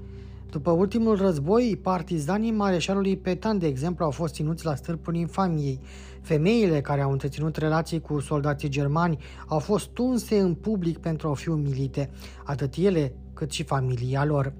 După 0.50 0.70
ultimul 0.70 1.16
război, 1.16 1.78
partizanii 1.82 2.50
mareșalului 2.50 3.16
Petan, 3.16 3.58
de 3.58 3.66
exemplu, 3.66 4.04
au 4.04 4.11
fost 4.11 4.34
ținuți 4.34 4.64
la 4.64 4.74
stâlpul 4.74 5.14
infamiei. 5.14 5.80
Femeile 6.20 6.80
care 6.80 7.00
au 7.00 7.11
întreținut 7.11 7.56
relații 7.56 8.00
cu 8.00 8.20
soldații 8.20 8.68
germani 8.68 9.18
au 9.46 9.58
fost 9.58 9.88
tunse 9.88 10.38
în 10.38 10.54
public 10.54 10.98
pentru 10.98 11.28
a 11.28 11.34
fi 11.34 11.48
umilite, 11.48 12.11
atât 12.44 12.74
ele 12.76 13.12
cât 13.34 13.50
și 13.50 13.62
familia 13.62 14.24
lor. 14.24 14.52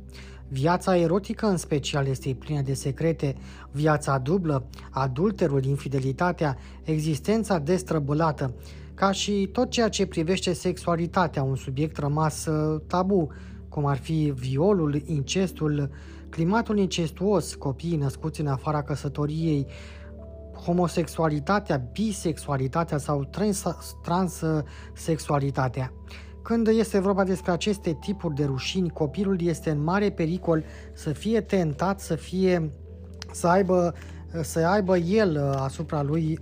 Viața 0.49 0.97
erotică 0.97 1.47
în 1.47 1.57
special 1.57 2.07
este 2.07 2.37
plină 2.39 2.61
de 2.61 2.75
secrete, 2.75 3.35
viața 3.71 4.19
dublă, 4.19 4.67
adulterul, 4.91 5.65
infidelitatea, 5.65 6.57
existența 6.83 7.59
destrăbulată, 7.59 8.55
ca 8.95 9.13
și 9.13 9.49
tot 9.53 9.71
ceea 9.71 9.89
ce 9.89 10.07
privește 10.07 10.53
sexualitatea, 10.53 11.43
un 11.43 11.57
subiect 11.57 11.97
rămas 11.97 12.47
uh, 12.47 12.81
tabu, 12.87 13.29
cum 13.69 13.87
ar 13.87 13.97
fi 13.97 14.33
violul, 14.37 15.03
incestul, 15.05 15.91
climatul 16.29 16.79
incestuos, 16.79 17.55
copiii 17.55 17.97
născuți 17.97 18.41
în 18.41 18.47
afara 18.47 18.83
căsătoriei, 18.83 19.67
homosexualitatea, 20.65 21.89
bisexualitatea 21.93 22.99
sau 22.99 23.31
transsexualitatea. 24.03 25.93
Când 26.43 26.67
este 26.67 27.01
vorba 27.01 27.25
despre 27.25 27.51
aceste 27.51 27.97
tipuri 28.01 28.35
de 28.35 28.45
rușini, 28.45 28.91
copilul 28.91 29.41
este 29.41 29.71
în 29.71 29.83
mare 29.83 30.11
pericol 30.11 30.65
să 30.93 31.13
fie 31.13 31.41
tentat, 31.41 32.01
să 32.01 32.15
fie 32.15 32.73
să 33.33 33.47
aibă, 33.47 33.95
să 34.43 34.59
aibă 34.59 34.97
el 34.97 35.31
uh, 35.31 35.61
asupra 35.61 36.03
lui 36.03 36.39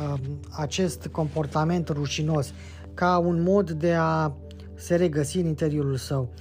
um, 0.00 0.40
acest 0.50 1.06
comportament 1.06 1.88
rușinos 1.88 2.52
ca 2.94 3.18
un 3.18 3.42
mod 3.42 3.70
de 3.70 3.94
a 3.94 4.32
se 4.78 4.96
regăsi 4.96 5.38
în 5.38 5.46
interiorul 5.46 5.96
său. 5.96 6.32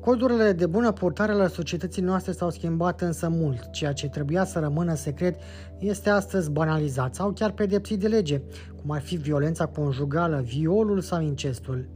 Codurile 0.00 0.52
de 0.52 0.66
bună 0.66 0.92
purtare 0.92 1.32
ale 1.32 1.48
societății 1.48 2.02
noastre 2.02 2.32
s-au 2.32 2.50
schimbat 2.50 3.00
însă 3.00 3.28
mult. 3.28 3.70
Ceea 3.70 3.92
ce 3.92 4.08
trebuia 4.08 4.44
să 4.44 4.58
rămână 4.58 4.94
secret 4.94 5.40
este 5.78 6.10
astăzi 6.10 6.50
banalizat 6.50 7.14
sau 7.14 7.32
chiar 7.32 7.50
pedepsit 7.50 8.00
de 8.00 8.06
lege, 8.06 8.40
cum 8.80 8.90
ar 8.90 9.00
fi 9.00 9.16
violența 9.16 9.66
conjugală, 9.66 10.40
violul 10.44 11.00
sau 11.00 11.22
incestul. 11.22 11.88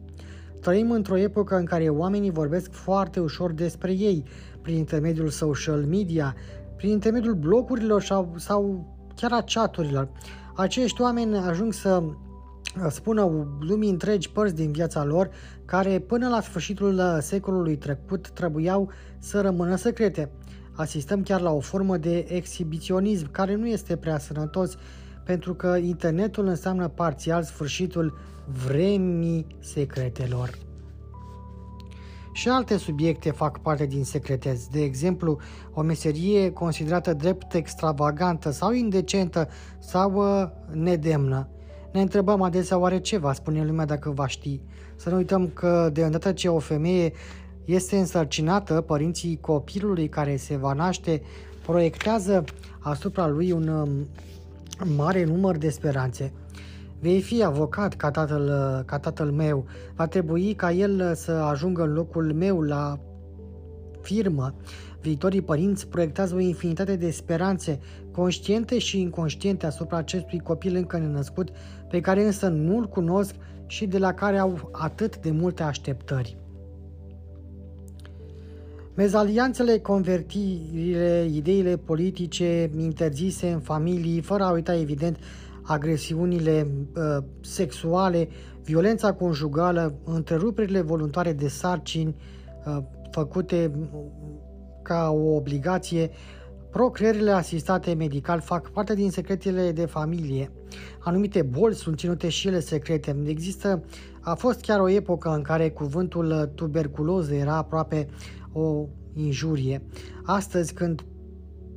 Trăim 0.60 0.90
într-o 0.90 1.16
epocă 1.16 1.56
în 1.56 1.64
care 1.64 1.88
oamenii 1.88 2.30
vorbesc 2.30 2.72
foarte 2.72 3.20
ușor 3.20 3.52
despre 3.52 3.92
ei, 3.92 4.24
prin 4.62 4.76
intermediul 4.76 5.28
social 5.28 5.84
media, 5.84 6.34
prin 6.76 6.90
intermediul 6.90 7.34
blogurilor 7.34 8.02
sau, 8.02 8.34
sau 8.36 8.86
chiar 9.16 9.32
a 9.32 9.44
chaturilor. 9.46 10.08
Acești 10.54 11.00
oameni 11.00 11.36
ajung 11.36 11.72
să 11.72 12.02
spună 12.88 13.46
lumii 13.60 13.90
întregi 13.90 14.30
părți 14.30 14.54
din 14.54 14.72
viața 14.72 15.04
lor 15.04 15.30
care 15.70 15.98
până 15.98 16.28
la 16.28 16.40
sfârșitul 16.40 17.18
secolului 17.20 17.76
trecut 17.76 18.30
trebuiau 18.30 18.90
să 19.18 19.40
rămână 19.40 19.76
secrete. 19.76 20.30
asistăm 20.72 21.22
chiar 21.22 21.40
la 21.40 21.50
o 21.50 21.60
formă 21.60 21.96
de 21.96 22.18
exhibiționism 22.28 23.30
care 23.30 23.54
nu 23.54 23.66
este 23.66 23.96
prea 23.96 24.18
sănătos 24.18 24.76
pentru 25.24 25.54
că 25.54 25.76
internetul 25.76 26.46
înseamnă 26.46 26.88
parțial 26.88 27.42
sfârșitul 27.42 28.18
vremii 28.66 29.46
secretelor. 29.58 30.58
Și 32.32 32.48
alte 32.48 32.76
subiecte 32.76 33.30
fac 33.30 33.58
parte 33.58 33.86
din 33.86 34.04
secreteți, 34.04 34.70
de 34.70 34.82
exemplu, 34.82 35.38
o 35.72 35.82
meserie 35.82 36.50
considerată 36.52 37.14
drept 37.14 37.54
extravagantă 37.54 38.50
sau 38.50 38.72
indecentă 38.72 39.48
sau 39.78 40.12
uh, 40.14 40.48
nedemnă. 40.72 41.48
Ne 41.92 42.00
întrebăm 42.00 42.42
adesea 42.42 42.78
oare 42.78 42.98
ce 42.98 43.18
va 43.18 43.32
spune 43.32 43.64
lumea 43.64 43.84
dacă 43.84 44.10
va 44.10 44.26
ști. 44.26 44.60
Să 44.96 45.10
nu 45.10 45.16
uităm 45.16 45.48
că 45.48 45.90
de 45.92 46.04
îndată 46.04 46.32
ce 46.32 46.48
o 46.48 46.58
femeie 46.58 47.12
este 47.64 47.96
însărcinată, 47.96 48.80
părinții 48.80 49.38
copilului 49.40 50.08
care 50.08 50.36
se 50.36 50.56
va 50.56 50.72
naște 50.72 51.22
proiectează 51.66 52.44
asupra 52.78 53.28
lui 53.28 53.52
un 53.52 53.68
um, 53.68 53.88
mare 54.96 55.24
număr 55.24 55.56
de 55.56 55.68
speranțe. 55.68 56.32
Vei 57.00 57.20
fi 57.20 57.44
avocat 57.44 57.94
ca 57.94 58.10
tatăl, 58.10 58.48
ca 58.86 58.98
tatăl 58.98 59.30
meu. 59.30 59.64
Va 59.94 60.06
trebui 60.06 60.54
ca 60.54 60.72
el 60.72 61.14
să 61.14 61.30
ajungă 61.30 61.82
în 61.82 61.92
locul 61.92 62.32
meu 62.32 62.60
la 62.60 62.98
firmă. 64.00 64.54
Viitorii 65.00 65.42
părinți 65.42 65.88
proiectează 65.88 66.34
o 66.34 66.38
infinitate 66.38 66.96
de 66.96 67.10
speranțe, 67.10 67.78
conștiente 68.12 68.78
și 68.78 69.00
inconștiente 69.00 69.66
asupra 69.66 69.96
acestui 69.96 70.38
copil 70.38 70.76
încă 70.76 70.98
nenăscut, 70.98 71.48
pe 71.90 72.00
care 72.00 72.24
însă 72.24 72.48
nu-l 72.48 72.88
cunosc 72.88 73.34
și 73.66 73.86
de 73.86 73.98
la 73.98 74.12
care 74.12 74.38
au 74.38 74.68
atât 74.72 75.18
de 75.18 75.30
multe 75.30 75.62
așteptări. 75.62 76.36
Mezalianțele, 78.94 79.78
convertirile, 79.78 81.28
ideile 81.32 81.76
politice 81.76 82.70
interzise 82.78 83.50
în 83.50 83.60
familii, 83.60 84.20
fără 84.20 84.42
a 84.42 84.52
uita 84.52 84.74
evident 84.76 85.16
agresiunile 85.62 86.66
uh, 86.96 87.24
sexuale, 87.40 88.28
violența 88.62 89.12
conjugală, 89.12 89.94
întreruperile 90.04 90.80
voluntare 90.80 91.32
de 91.32 91.48
sarcini 91.48 92.16
uh, 92.66 92.78
făcute 93.10 93.70
ca 94.82 95.10
o 95.10 95.34
obligație, 95.34 96.10
procreările 96.70 97.30
asistate 97.30 97.94
medical 97.94 98.40
fac 98.40 98.70
parte 98.70 98.94
din 98.94 99.10
secretele 99.10 99.72
de 99.72 99.86
familie. 99.86 100.50
Anumite 100.98 101.42
boli 101.42 101.74
sunt 101.74 101.98
ținute 101.98 102.28
și 102.28 102.48
ele 102.48 102.60
secrete. 102.60 103.22
Există, 103.26 103.84
a 104.20 104.34
fost 104.34 104.60
chiar 104.60 104.80
o 104.80 104.88
epocă 104.88 105.28
în 105.28 105.42
care 105.42 105.70
cuvântul 105.70 106.52
tuberculoză 106.54 107.34
era 107.34 107.56
aproape 107.56 108.08
o 108.52 108.86
injurie. 109.14 109.82
Astăzi, 110.24 110.74
când 110.74 111.04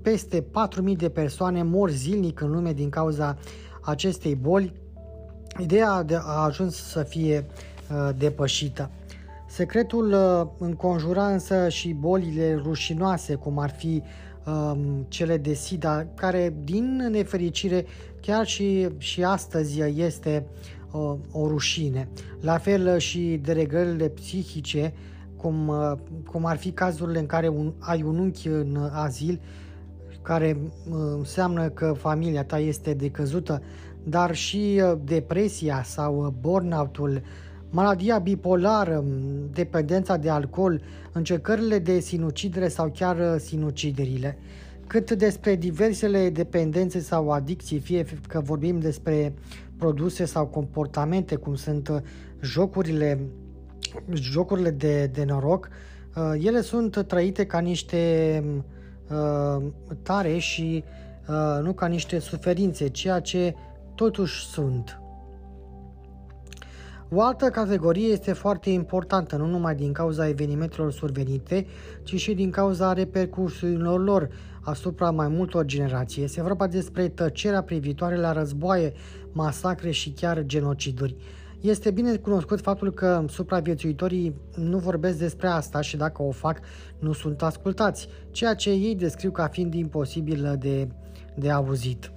peste 0.01 0.41
4.000 0.41 0.95
de 0.97 1.09
persoane 1.09 1.63
mor 1.63 1.89
zilnic 1.89 2.41
în 2.41 2.51
lume 2.51 2.73
din 2.73 2.89
cauza 2.89 3.37
acestei 3.81 4.35
boli, 4.35 4.73
ideea 5.57 6.05
a 6.19 6.43
ajuns 6.43 6.75
să 6.75 7.03
fie 7.03 7.45
uh, 7.45 8.09
depășită. 8.17 8.89
Secretul 9.47 10.11
uh, 10.11 10.47
înconjura 10.57 11.27
însă 11.27 11.69
și 11.69 11.93
bolile 11.93 12.61
rușinoase, 12.63 13.35
cum 13.35 13.59
ar 13.59 13.69
fi 13.69 14.03
um, 14.45 15.05
cele 15.07 15.37
de 15.37 15.53
SIDA, 15.53 16.07
care 16.15 16.53
din 16.63 17.07
nefericire 17.11 17.85
chiar 18.21 18.45
și, 18.45 18.87
și 18.97 19.23
astăzi 19.23 19.81
este 19.95 20.45
uh, 20.91 21.13
o 21.31 21.47
rușine. 21.47 22.07
La 22.41 22.57
fel 22.57 22.97
și 22.97 23.39
dereglările 23.43 24.07
psihice, 24.07 24.93
cum, 25.37 25.67
uh, 25.67 25.91
cum 26.31 26.45
ar 26.45 26.57
fi 26.57 26.71
cazurile 26.71 27.19
în 27.19 27.25
care 27.25 27.47
un, 27.47 27.73
ai 27.79 28.01
un 28.01 28.17
unchi 28.17 28.47
în 28.47 28.89
azil, 28.91 29.39
care 30.21 30.57
uh, 30.59 30.95
înseamnă 31.17 31.69
că 31.69 31.93
familia 31.97 32.43
ta 32.43 32.59
este 32.59 32.93
decăzută, 32.93 33.61
dar 34.03 34.35
și 34.35 34.81
uh, 34.83 34.97
depresia 35.03 35.81
sau 35.83 36.33
burnout-ul, 36.39 37.21
maladia 37.73 38.17
bipolară, 38.17 39.03
dependența 39.51 40.17
de 40.17 40.29
alcool, 40.29 40.81
încercările 41.11 41.79
de 41.79 41.99
sinucidere 41.99 42.67
sau 42.67 42.91
chiar 42.93 43.37
sinuciderile. 43.37 44.37
Cât 44.87 45.11
despre 45.11 45.55
diversele 45.55 46.29
dependențe 46.29 46.99
sau 46.99 47.31
adicții, 47.31 47.79
fie 47.79 48.05
că 48.27 48.39
vorbim 48.39 48.79
despre 48.79 49.33
produse 49.77 50.25
sau 50.25 50.45
comportamente, 50.45 51.35
cum 51.35 51.55
sunt 51.55 52.03
jocurile 52.41 53.19
jocurile 54.13 54.69
de, 54.69 55.05
de 55.05 55.23
noroc, 55.23 55.69
uh, 56.15 56.45
ele 56.45 56.61
sunt 56.61 57.05
trăite 57.07 57.45
ca 57.45 57.59
niște 57.59 58.43
uh, 59.09 59.63
tare 60.01 60.37
și 60.37 60.83
uh, 61.27 61.63
nu 61.63 61.73
ca 61.73 61.85
niște 61.85 62.19
suferințe, 62.19 62.87
ceea 62.87 63.19
ce 63.19 63.55
totuși 63.95 64.45
sunt. 64.45 65.02
O 67.15 67.21
altă 67.21 67.49
categorie 67.49 68.07
este 68.07 68.33
foarte 68.33 68.69
importantă, 68.69 69.35
nu 69.35 69.45
numai 69.45 69.75
din 69.75 69.91
cauza 69.91 70.27
evenimentelor 70.27 70.91
survenite, 70.91 71.65
ci 72.03 72.15
și 72.15 72.33
din 72.33 72.49
cauza 72.49 72.93
repercursiunilor 72.93 74.03
lor 74.03 74.29
asupra 74.61 75.11
mai 75.11 75.27
multor 75.27 75.65
generații. 75.65 76.23
Este 76.23 76.41
vorba 76.41 76.67
despre 76.67 77.07
tăcerea 77.07 77.61
privitoare 77.61 78.15
la 78.15 78.31
războaie, 78.31 78.93
masacre 79.31 79.91
și 79.91 80.11
chiar 80.11 80.43
genociduri. 80.45 81.15
Este 81.61 81.91
bine 81.91 82.15
cunoscut 82.15 82.61
faptul 82.61 82.91
că 82.91 83.25
supraviețuitorii 83.29 84.35
nu 84.55 84.77
vorbesc 84.77 85.17
despre 85.17 85.47
asta 85.47 85.81
și 85.81 85.97
dacă 85.97 86.23
o 86.23 86.31
fac, 86.31 86.59
nu 86.99 87.13
sunt 87.13 87.41
ascultați, 87.41 88.07
ceea 88.31 88.53
ce 88.53 88.69
ei 88.69 88.95
descriu 88.95 89.31
ca 89.31 89.47
fiind 89.47 89.73
imposibil 89.73 90.55
de, 90.59 90.87
de 91.35 91.51
auzit. 91.51 92.12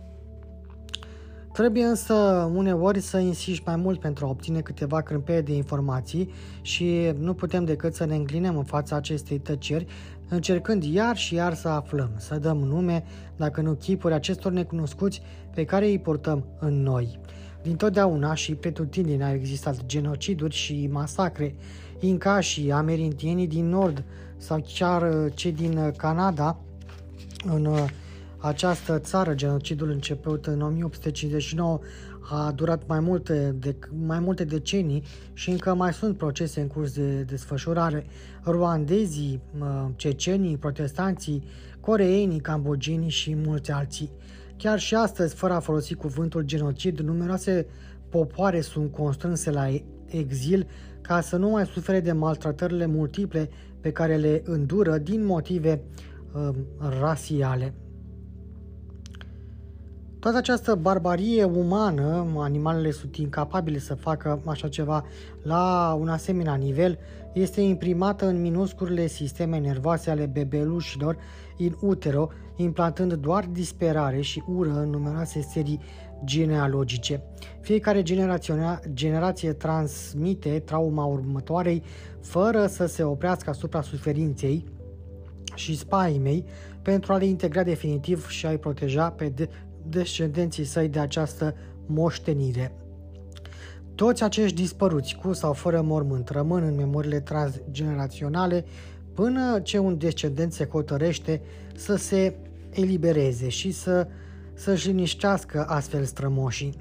Trebuie 1.57 1.85
însă 1.85 2.15
uneori 2.55 3.01
să 3.01 3.19
insiști 3.19 3.63
mai 3.67 3.77
mult 3.77 4.01
pentru 4.01 4.27
a 4.27 4.29
obține 4.29 4.61
câteva 4.61 5.01
crâmpeie 5.01 5.41
de 5.41 5.53
informații 5.53 6.31
și 6.63 7.13
nu 7.19 7.35
putem 7.35 7.65
decât 7.65 7.95
să 7.95 8.05
ne 8.05 8.15
înclinăm 8.15 8.57
în 8.57 8.65
fața 8.65 8.97
acestei 8.97 9.39
tăceri, 9.39 9.87
încercând 10.29 10.83
iar 10.83 11.17
și 11.17 11.35
iar 11.35 11.55
să 11.55 11.69
aflăm, 11.69 12.11
să 12.17 12.39
dăm 12.39 12.57
nume, 12.57 13.05
dacă 13.37 13.61
nu 13.61 13.73
chipuri 13.73 14.15
acestor 14.15 14.53
necunoscuți 14.53 15.23
pe 15.55 15.65
care 15.65 15.87
îi 15.87 15.99
purtăm 15.99 16.45
în 16.59 16.83
noi. 16.83 17.19
Dintotdeauna 17.63 18.35
și 18.35 18.55
pretutindeni 18.55 19.25
au 19.25 19.35
existat 19.35 19.87
genociduri 19.87 20.55
și 20.55 20.89
masacre. 20.93 21.55
și 22.41 22.71
amerindienii 22.73 23.47
din 23.47 23.69
nord 23.69 24.05
sau 24.37 24.65
chiar 24.75 25.03
uh, 25.03 25.33
cei 25.35 25.53
din 25.53 25.77
uh, 25.77 25.89
Canada, 25.97 26.59
în 27.45 27.65
uh, 27.65 27.85
această 28.47 28.99
țară, 28.99 29.35
genocidul 29.35 29.91
început 29.91 30.47
în 30.47 30.61
1859 30.61 31.79
a 32.31 32.53
durat 32.53 32.87
mai 32.87 33.01
multe, 33.01 33.55
de, 33.59 33.77
mai 34.07 34.19
multe 34.19 34.45
decenii 34.45 35.03
și 35.33 35.51
încă 35.51 35.75
mai 35.75 35.93
sunt 35.93 36.17
procese 36.17 36.61
în 36.61 36.67
curs 36.67 36.95
de 36.95 37.23
desfășurare. 37.23 38.07
Ruandezii, 38.45 39.41
cecenii, 39.97 40.57
protestanții, 40.57 41.45
coreenii, 41.81 42.41
cambogenii 42.41 43.09
și 43.09 43.35
mulți 43.35 43.71
alții. 43.71 44.11
Chiar 44.57 44.79
și 44.79 44.95
astăzi, 44.95 45.35
fără 45.35 45.53
a 45.53 45.61
folosi 45.61 45.95
cuvântul 45.95 46.43
genocid, 46.43 46.99
numeroase 46.99 47.67
popoare 48.09 48.61
sunt 48.61 48.93
constrânse 48.93 49.51
la 49.51 49.67
exil 50.07 50.67
ca 51.01 51.21
să 51.21 51.37
nu 51.37 51.49
mai 51.49 51.67
sufere 51.67 52.01
de 52.01 52.13
maltratările 52.13 52.87
multiple 52.87 53.49
pe 53.81 53.93
care 53.93 54.17
le 54.17 54.43
îndură 54.45 54.99
din 54.99 55.25
motive 55.25 55.81
uh, 56.33 56.49
rasiale. 57.01 57.75
Toată 60.27 60.41
această 60.41 60.75
barbarie 60.75 61.45
umană, 61.45 62.27
animalele 62.37 62.91
sunt 62.91 63.17
incapabile 63.17 63.79
să 63.79 63.95
facă 63.95 64.41
așa 64.47 64.69
ceva 64.69 65.05
la 65.43 65.97
un 66.01 66.09
asemenea 66.09 66.55
nivel, 66.55 66.99
este 67.33 67.61
imprimată 67.61 68.27
în 68.27 68.41
minusculele 68.41 69.07
sisteme 69.07 69.59
nervoase 69.59 70.11
ale 70.11 70.27
bebelușilor 70.27 71.17
in 71.57 71.77
utero, 71.81 72.29
implantând 72.57 73.13
doar 73.13 73.45
disperare 73.45 74.21
și 74.21 74.43
ură 74.47 74.71
în 74.71 74.91
numeroase 74.91 75.41
serii 75.41 75.81
genealogice. 76.25 77.23
Fiecare 77.61 78.03
generație 78.93 79.53
transmite 79.53 80.63
trauma 80.65 81.05
următoarei 81.05 81.83
fără 82.21 82.67
să 82.67 82.87
se 82.87 83.03
oprească 83.03 83.51
asupra 83.51 83.81
suferinței 83.83 84.65
și 85.55 85.77
spaimei 85.77 86.45
pentru 86.83 87.13
a 87.13 87.17
le 87.17 87.27
integra 87.27 87.63
definitiv 87.63 88.29
și 88.29 88.47
a-i 88.47 88.59
proteja 88.59 89.11
pe 89.11 89.33
descendenții 89.89 90.65
săi 90.65 90.89
de 90.89 90.99
această 90.99 91.55
moștenire. 91.87 92.73
Toți 93.95 94.23
acești 94.23 94.57
dispăruți, 94.57 95.17
cu 95.23 95.33
sau 95.33 95.53
fără 95.53 95.81
mormânt, 95.81 96.29
rămân 96.29 96.63
în 96.63 96.75
memoriile 96.75 97.21
transgeneraționale 97.21 98.65
până 99.15 99.61
ce 99.61 99.79
un 99.79 99.99
descendent 99.99 100.53
se 100.53 100.67
hotărăște 100.67 101.41
să 101.75 101.97
se 101.97 102.37
elibereze 102.71 103.49
și 103.49 103.71
să, 103.71 104.09
să-și 104.55 104.87
liniștească 104.87 105.65
astfel 105.69 106.05
strămoșii. 106.05 106.75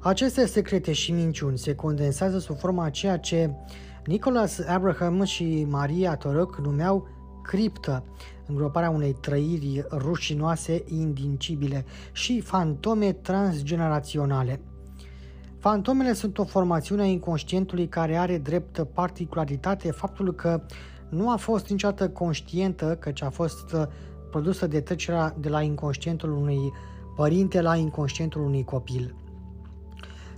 Aceste 0.00 0.46
secrete 0.46 0.92
și 0.92 1.12
minciuni 1.12 1.58
se 1.58 1.74
condensează 1.74 2.38
sub 2.38 2.58
forma 2.58 2.84
a 2.84 2.90
ceea 2.90 3.16
ce 3.16 3.50
Nicholas 4.06 4.58
Abraham 4.58 5.24
și 5.24 5.66
Maria 5.68 6.16
Toroc 6.16 6.56
numeau 6.56 7.08
criptă, 7.42 8.04
îngroparea 8.50 8.90
unei 8.90 9.12
trăiri 9.12 9.84
rușinoase, 9.90 10.84
indincibile 10.86 11.84
și 12.12 12.40
fantome 12.40 13.12
transgeneraționale. 13.12 14.60
Fantomele 15.58 16.12
sunt 16.12 16.38
o 16.38 16.44
formațiune 16.44 17.02
a 17.02 17.04
inconștientului 17.04 17.88
care 17.88 18.16
are 18.16 18.38
drept 18.38 18.86
particularitate 18.92 19.90
faptul 19.90 20.34
că 20.34 20.62
nu 21.08 21.30
a 21.30 21.36
fost 21.36 21.68
niciodată 21.68 22.08
conștientă, 22.08 22.96
căci 23.00 23.22
a 23.22 23.30
fost 23.30 23.76
produsă 24.30 24.66
de 24.66 24.80
trecerea 24.80 25.36
de 25.40 25.48
la 25.48 25.62
inconștientul 25.62 26.32
unui 26.32 26.72
părinte 27.16 27.60
la 27.60 27.76
inconștientul 27.76 28.42
unui 28.42 28.64
copil. 28.64 29.14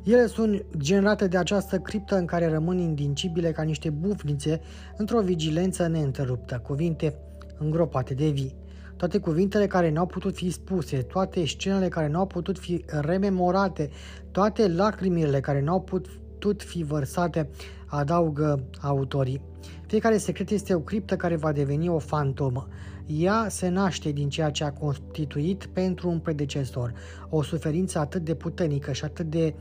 Ele 0.04 0.26
sunt 0.26 0.64
generate 0.76 1.28
de 1.28 1.36
această 1.36 1.78
criptă 1.78 2.16
în 2.16 2.24
care 2.24 2.48
rămân 2.48 2.78
indincibile 2.78 3.52
ca 3.52 3.62
niște 3.62 3.90
bufnițe 3.90 4.60
într-o 4.96 5.20
vigilență 5.20 5.86
neîntreruptă, 5.86 6.60
cuvinte 6.66 7.14
îngropate 7.62 8.14
de 8.14 8.28
vii. 8.28 8.54
Toate 8.96 9.18
cuvintele 9.18 9.66
care 9.66 9.90
n-au 9.90 10.06
putut 10.06 10.34
fi 10.34 10.50
spuse, 10.50 10.96
toate 10.96 11.44
scenele 11.46 11.88
care 11.88 12.08
n-au 12.08 12.26
putut 12.26 12.58
fi 12.58 12.84
rememorate, 12.86 13.90
toate 14.30 14.68
lacrimile 14.68 15.40
care 15.40 15.60
n-au 15.60 15.80
putut 15.80 16.62
fi 16.62 16.82
vărsate, 16.82 17.48
adaugă 17.86 18.64
autorii. 18.80 19.42
Fiecare 19.86 20.16
secret 20.16 20.50
este 20.50 20.74
o 20.74 20.80
criptă 20.80 21.16
care 21.16 21.36
va 21.36 21.52
deveni 21.52 21.88
o 21.88 21.98
fantomă. 21.98 22.68
Ea 23.06 23.46
se 23.48 23.68
naște 23.68 24.10
din 24.10 24.28
ceea 24.28 24.50
ce 24.50 24.64
a 24.64 24.72
constituit 24.72 25.66
pentru 25.66 26.08
un 26.08 26.18
predecesor, 26.18 26.92
o 27.28 27.42
suferință 27.42 27.98
atât 27.98 28.24
de 28.24 28.34
puternică 28.34 28.92
și 28.92 29.04
atât 29.04 29.26
de 29.26 29.54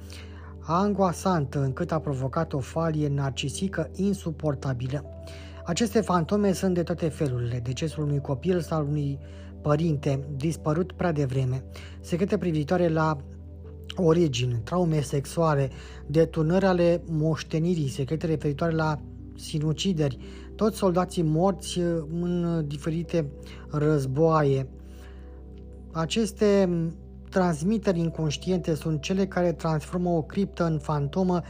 angoasantă 0.59 1.61
încât 1.61 1.91
a 1.91 1.99
provocat 1.99 2.53
o 2.53 2.59
falie 2.59 3.07
narcisică 3.07 3.89
insuportabilă. 3.95 5.05
Aceste 5.65 6.01
fantome 6.01 6.51
sunt 6.51 6.73
de 6.73 6.83
toate 6.83 7.07
felurile, 7.07 7.59
decesul 7.63 8.03
unui 8.03 8.21
copil 8.21 8.59
sau 8.59 8.85
unui 8.87 9.19
părinte 9.61 10.27
dispărut 10.35 10.91
prea 10.91 11.11
devreme, 11.11 11.63
secrete 11.99 12.37
privitoare 12.37 12.89
la 12.89 13.17
origini, 13.95 14.61
traume 14.63 15.01
sexuale, 15.01 15.69
deturnări 16.07 16.65
ale 16.65 17.03
moștenirii, 17.09 17.89
secrete 17.89 18.25
referitoare 18.25 18.73
la 18.73 18.99
sinucideri, 19.35 20.17
toți 20.55 20.77
soldații 20.77 21.23
morți 21.23 21.79
în 22.21 22.63
diferite 22.67 23.31
războaie. 23.69 24.67
Aceste 25.91 26.69
transmiteri 27.29 27.99
inconștiente 27.99 28.75
sunt 28.75 29.01
cele 29.01 29.27
care 29.27 29.53
transformă 29.53 30.09
o 30.09 30.21
criptă 30.21 30.65
în 30.65 30.79
fantomă 30.79 31.41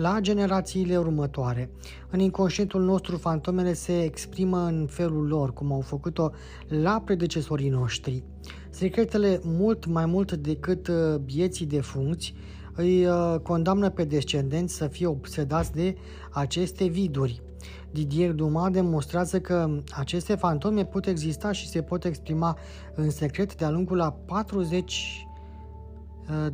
la 0.00 0.18
generațiile 0.20 0.98
următoare. 0.98 1.70
În 2.10 2.20
inconștientul 2.20 2.82
nostru, 2.82 3.16
fantomele 3.16 3.72
se 3.72 4.02
exprimă 4.02 4.58
în 4.58 4.86
felul 4.90 5.26
lor, 5.26 5.52
cum 5.52 5.72
au 5.72 5.80
făcut-o 5.80 6.30
la 6.68 7.02
predecesorii 7.04 7.68
noștri. 7.68 8.24
Secretele, 8.70 9.40
mult 9.44 9.86
mai 9.86 10.06
mult 10.06 10.32
decât 10.32 10.88
uh, 10.88 11.20
vieții 11.24 11.66
de 11.66 11.80
funcți, 11.80 12.34
îi 12.74 13.06
uh, 13.06 13.34
condamnă 13.42 13.90
pe 13.90 14.04
descendenți 14.04 14.74
să 14.74 14.86
fie 14.86 15.06
obsedați 15.06 15.72
de 15.72 15.96
aceste 16.30 16.86
viduri. 16.86 17.42
Didier 17.90 18.32
Dumas 18.32 18.70
demonstrează 18.70 19.40
că 19.40 19.80
aceste 19.90 20.34
fantome 20.34 20.84
pot 20.84 21.06
exista 21.06 21.52
și 21.52 21.68
se 21.68 21.82
pot 21.82 22.04
exprima 22.04 22.58
în 22.94 23.10
secret 23.10 23.56
de-a 23.56 23.70
lungul 23.70 24.00
a 24.00 24.10
40 24.10 25.24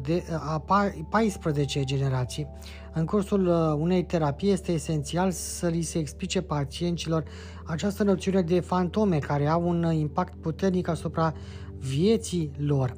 de 0.02 0.22
a 0.38 0.64
14 1.10 1.84
generații. 1.84 2.46
În 2.92 3.04
cursul 3.04 3.46
uh, 3.46 3.54
unei 3.78 4.04
terapii 4.04 4.50
este 4.50 4.72
esențial 4.72 5.30
să 5.30 5.66
li 5.66 5.82
se 5.82 5.98
explice 5.98 6.40
pacienților 6.40 7.24
această 7.64 8.02
noțiune 8.02 8.42
de 8.42 8.60
fantome 8.60 9.18
care 9.18 9.46
au 9.46 9.68
un 9.68 9.92
impact 9.92 10.34
puternic 10.34 10.88
asupra 10.88 11.34
vieții 11.78 12.50
lor. 12.58 12.92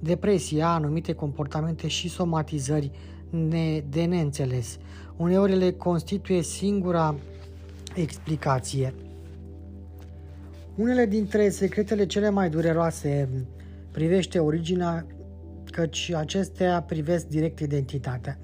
Depresia, 0.00 0.68
anumite 0.68 1.12
comportamente 1.12 1.88
și 1.88 2.08
somatizări 2.08 2.90
de 3.88 4.04
neînțeles. 4.04 4.76
Uneori 5.16 5.56
le 5.56 5.72
constituie 5.72 6.42
singura 6.42 7.14
explicație. 7.94 8.94
Unele 10.74 11.06
dintre 11.06 11.48
secretele 11.48 12.06
cele 12.06 12.30
mai 12.30 12.50
dureroase 12.50 13.28
privește 13.90 14.38
originea 14.38 15.06
căci 15.74 16.12
acestea 16.16 16.82
privesc 16.82 17.26
direct 17.26 17.58
identitatea. 17.58 18.38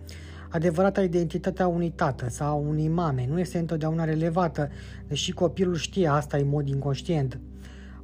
Adevărata 0.48 1.02
identitatea 1.02 1.66
unui 1.66 1.90
tată 1.90 2.28
sau 2.28 2.64
unei 2.68 2.88
mame 2.88 3.26
nu 3.28 3.38
este 3.38 3.58
întotdeauna 3.58 4.04
relevată, 4.04 4.68
deși 5.06 5.32
copilul 5.32 5.74
știe 5.74 6.08
asta 6.08 6.36
în 6.36 6.48
mod 6.48 6.68
inconștient. 6.68 7.40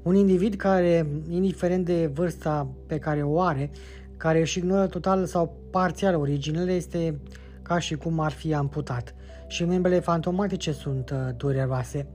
Un 0.03 0.15
individ 0.15 0.55
care, 0.55 1.07
indiferent 1.29 1.85
de 1.85 2.11
vârsta 2.15 2.69
pe 2.87 2.99
care 2.99 3.23
o 3.23 3.41
are, 3.41 3.71
care 4.17 4.41
își 4.41 4.59
ignoră 4.59 4.87
total 4.87 5.27
sau 5.27 5.57
parțial 5.71 6.15
originele, 6.15 6.73
este 6.73 7.21
ca 7.63 7.79
și 7.79 7.95
cum 7.95 8.21
ar 8.21 8.33
fi 8.33 8.55
amputat. 8.55 9.15
Și 9.47 9.65
membrele 9.65 10.01
fantomatice 10.01 10.73
sunt 10.73 11.11
uh, 11.11 11.19
dureroase. 11.37 12.07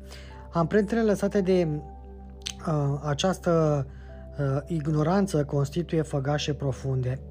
Amprentele 0.52 1.02
lăsate 1.02 1.42
de 1.42 1.68
uh, 2.68 3.00
această 3.04 3.86
uh, 3.88 3.92
Uh, 3.92 4.01
ignoranță 4.68 5.46
constituie 5.46 6.02
făgașe 6.02 6.54
profunde. 6.54 7.22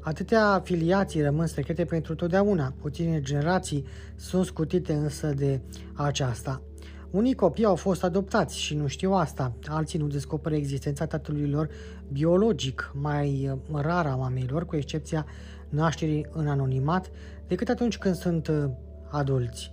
Atâtea 0.00 0.46
afiliații 0.46 1.22
rămân 1.22 1.46
secrete 1.46 1.84
pentru 1.84 2.14
totdeauna. 2.14 2.74
Puține 2.80 3.20
generații 3.20 3.84
sunt 4.16 4.44
scutite 4.44 4.92
însă 4.92 5.26
de 5.26 5.60
aceasta. 5.94 6.62
Unii 7.10 7.34
copii 7.34 7.64
au 7.64 7.74
fost 7.74 8.04
adoptați 8.04 8.58
și 8.58 8.74
nu 8.74 8.86
știu 8.86 9.12
asta, 9.12 9.52
alții 9.66 9.98
nu 9.98 10.06
descoperă 10.06 10.54
existența 10.54 11.06
tatălui 11.06 11.48
lor 11.48 11.68
biologic, 12.12 12.92
mai 12.94 13.50
uh, 13.70 13.80
rar 13.80 14.06
a 14.06 14.14
mameilor, 14.14 14.66
cu 14.66 14.76
excepția 14.76 15.26
nașterii 15.68 16.26
în 16.32 16.48
anonimat, 16.48 17.10
decât 17.46 17.68
atunci 17.68 17.98
când 17.98 18.14
sunt 18.14 18.48
uh, 18.48 18.64
adulți. 19.10 19.72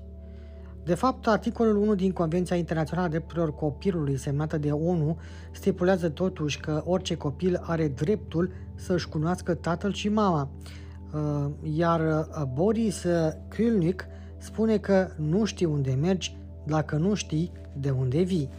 De 0.89 0.95
fapt, 0.95 1.27
articolul 1.27 1.75
1 1.75 1.95
din 1.95 2.11
Convenția 2.11 2.55
Internațională 2.55 3.07
a 3.07 3.09
Drepturilor 3.09 3.55
Copilului 3.55 4.17
semnată 4.17 4.57
de 4.57 4.71
ONU 4.71 5.17
stipulează 5.51 6.09
totuși 6.09 6.59
că 6.59 6.81
orice 6.85 7.15
copil 7.15 7.59
are 7.63 7.87
dreptul 7.87 8.51
să-și 8.75 9.09
cunoască 9.09 9.53
tatăl 9.53 9.93
și 9.93 10.09
mama. 10.09 10.49
Uh, 11.13 11.49
iar 11.63 11.99
uh, 11.99 12.43
Boris 12.53 13.05
Kulnik 13.55 14.07
spune 14.37 14.77
că 14.77 15.07
nu 15.17 15.45
știi 15.45 15.65
unde 15.65 15.97
mergi 16.01 16.37
dacă 16.65 16.95
nu 16.95 17.13
știi 17.13 17.51
de 17.77 17.89
unde 17.89 18.21
vii. 18.21 18.49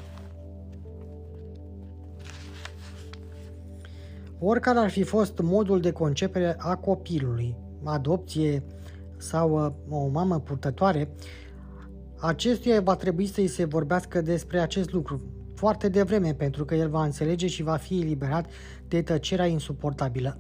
Oricare 4.39 4.79
ar 4.79 4.91
fi 4.91 5.03
fost 5.03 5.39
modul 5.39 5.81
de 5.81 5.93
concepere 5.93 6.57
a 6.59 6.77
copilului, 6.77 7.57
adopție 7.85 8.63
sau 9.17 9.65
uh, 9.65 9.73
o 9.89 10.09
mamă 10.09 10.41
purtătoare, 10.41 11.09
acestuia 12.21 12.81
va 12.81 12.97
trebui 12.97 13.27
să-i 13.27 13.47
se 13.47 13.65
vorbească 13.65 14.21
despre 14.21 14.61
acest 14.61 14.93
lucru 14.93 15.21
foarte 15.55 15.89
devreme 15.89 16.35
pentru 16.35 16.65
că 16.65 16.75
el 16.75 16.89
va 16.89 17.05
înțelege 17.05 17.47
și 17.47 17.63
va 17.63 17.77
fi 17.77 18.01
eliberat 18.01 18.47
de 18.89 19.03
tăcerea 19.03 19.47
insuportabilă. 19.47 20.39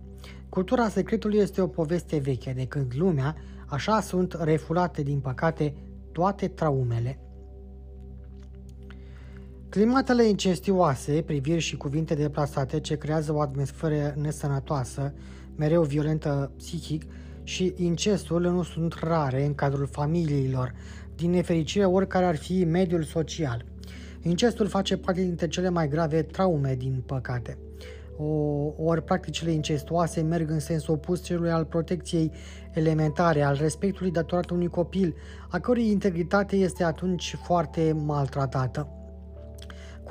Cultura 0.49 0.89
secretului 0.89 1.39
este 1.39 1.61
o 1.61 1.67
poveste 1.67 2.19
veche 2.19 2.53
de 2.53 2.67
când 2.67 2.93
lumea, 2.97 3.37
așa 3.67 4.01
sunt 4.01 4.37
refulate 4.41 5.03
din 5.03 5.19
păcate 5.19 5.75
toate 6.13 6.49
traumele. 6.49 7.19
Climatele 9.69 10.25
incestioase, 10.25 11.23
priviri 11.27 11.61
și 11.61 11.77
cuvinte 11.77 12.15
deplasate 12.15 12.81
ce 12.81 12.97
creează 12.97 13.35
o 13.35 13.41
atmosferă 13.41 14.15
nesănătoasă, 14.17 15.15
mereu 15.57 15.83
violentă 15.83 16.53
psihic, 16.57 17.05
și 17.43 17.75
incestul 17.77 18.43
nu 18.43 18.63
sunt 18.63 18.93
rare 18.93 19.45
în 19.45 19.55
cadrul 19.55 19.87
familiilor, 19.87 20.73
din 21.21 21.31
nefericire 21.31 21.85
oricare 21.85 22.25
ar 22.25 22.37
fi 22.37 22.65
mediul 22.65 23.03
social. 23.03 23.65
Incestul 24.23 24.67
face 24.67 24.97
parte 24.97 25.21
dintre 25.21 25.49
cele 25.49 25.69
mai 25.69 25.89
grave 25.89 26.23
traume, 26.23 26.75
din 26.75 27.03
păcate. 27.07 27.59
O, 28.17 28.25
ori 28.85 29.05
practicile 29.05 29.51
incestuoase 29.51 30.21
merg 30.21 30.51
în 30.51 30.59
sens 30.59 30.87
opus 30.87 31.23
celui 31.23 31.51
al 31.51 31.65
protecției 31.65 32.33
elementare, 32.73 33.43
al 33.43 33.57
respectului 33.61 34.11
datorat 34.11 34.51
unui 34.51 34.69
copil, 34.69 35.15
a 35.49 35.59
cărui 35.59 35.91
integritate 35.91 36.57
este 36.57 36.85
atunci 36.85 37.37
foarte 37.43 37.93
maltratată. 37.93 39.00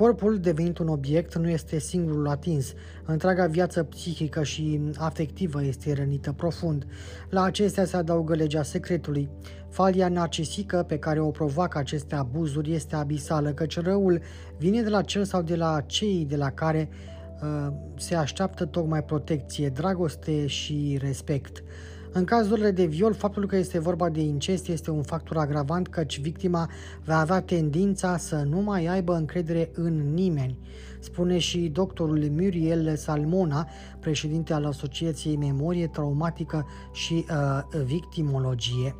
Corpul, 0.00 0.38
devenit 0.38 0.78
un 0.78 0.88
obiect, 0.88 1.34
nu 1.34 1.48
este 1.48 1.78
singurul 1.78 2.28
atins. 2.28 2.72
Întreaga 3.04 3.46
viață 3.46 3.82
psihică 3.82 4.42
și 4.42 4.80
afectivă 4.96 5.64
este 5.64 5.92
rănită 5.92 6.32
profund. 6.32 6.86
La 7.30 7.42
acestea 7.42 7.84
se 7.84 7.96
adaugă 7.96 8.34
legea 8.34 8.62
secretului. 8.62 9.28
Falia 9.68 10.08
narcisică 10.08 10.84
pe 10.88 10.98
care 10.98 11.20
o 11.20 11.30
provoacă 11.30 11.78
aceste 11.78 12.14
abuzuri 12.14 12.74
este 12.74 12.96
abisală, 12.96 13.52
căci 13.52 13.80
răul 13.80 14.20
vine 14.58 14.82
de 14.82 14.88
la 14.88 15.02
cel 15.02 15.24
sau 15.24 15.42
de 15.42 15.56
la 15.56 15.80
cei 15.86 16.26
de 16.28 16.36
la 16.36 16.50
care 16.50 16.88
uh, 17.42 17.72
se 17.96 18.14
așteaptă 18.14 18.64
tocmai 18.64 19.04
protecție, 19.04 19.68
dragoste 19.68 20.46
și 20.46 20.98
respect. 21.00 21.62
În 22.12 22.24
cazurile 22.24 22.70
de 22.70 22.84
viol, 22.84 23.14
faptul 23.14 23.46
că 23.46 23.56
este 23.56 23.78
vorba 23.78 24.08
de 24.08 24.20
incest 24.20 24.68
este 24.68 24.90
un 24.90 25.02
factor 25.02 25.36
agravant 25.36 25.88
căci 25.88 26.20
victima 26.20 26.70
va 27.04 27.18
avea 27.18 27.40
tendința 27.40 28.16
să 28.16 28.36
nu 28.36 28.60
mai 28.60 28.86
aibă 28.86 29.14
încredere 29.14 29.70
în 29.74 30.14
nimeni, 30.14 30.58
spune 31.00 31.38
și 31.38 31.68
doctorul 31.68 32.28
Muriel 32.30 32.96
Salmona, 32.96 33.68
președinte 34.00 34.52
al 34.52 34.64
Asociației 34.64 35.36
Memorie 35.36 35.86
Traumatică 35.86 36.66
și 36.92 37.24
uh, 37.30 37.82
Victimologie. 37.84 38.94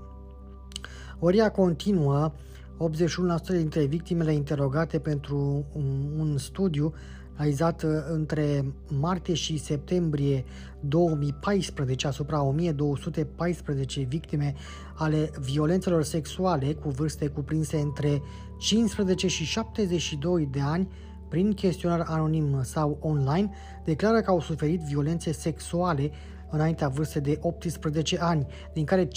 Oria 1.18 1.50
continuă, 1.50 2.32
81% 2.80 3.56
dintre 3.56 3.84
victimele 3.84 4.32
interogate 4.32 4.98
pentru 4.98 5.64
un, 5.72 6.10
un 6.18 6.38
studiu 6.38 6.94
realizat 7.40 7.82
uh, 7.82 7.90
între 8.08 8.64
martie 8.88 9.34
și 9.34 9.58
septembrie 9.58 10.44
2014 10.80 12.06
asupra 12.06 12.42
1214 12.42 14.00
victime 14.00 14.54
ale 14.94 15.30
violențelor 15.40 16.02
sexuale 16.02 16.72
cu 16.72 16.88
vârste 16.88 17.26
cuprinse 17.26 17.76
între 17.76 18.22
15 18.58 19.26
și 19.26 19.44
72 19.44 20.48
de 20.50 20.60
ani 20.60 20.88
prin 21.28 21.52
chestionar 21.52 22.04
anonim 22.06 22.60
sau 22.62 22.98
online, 23.00 23.50
declară 23.84 24.20
că 24.20 24.30
au 24.30 24.40
suferit 24.40 24.80
violențe 24.80 25.32
sexuale 25.32 26.10
înaintea 26.50 26.88
vârstei 26.88 27.20
de 27.20 27.38
18 27.40 28.18
ani, 28.20 28.46
din 28.72 28.84
care 28.84 29.08
51% 29.08 29.10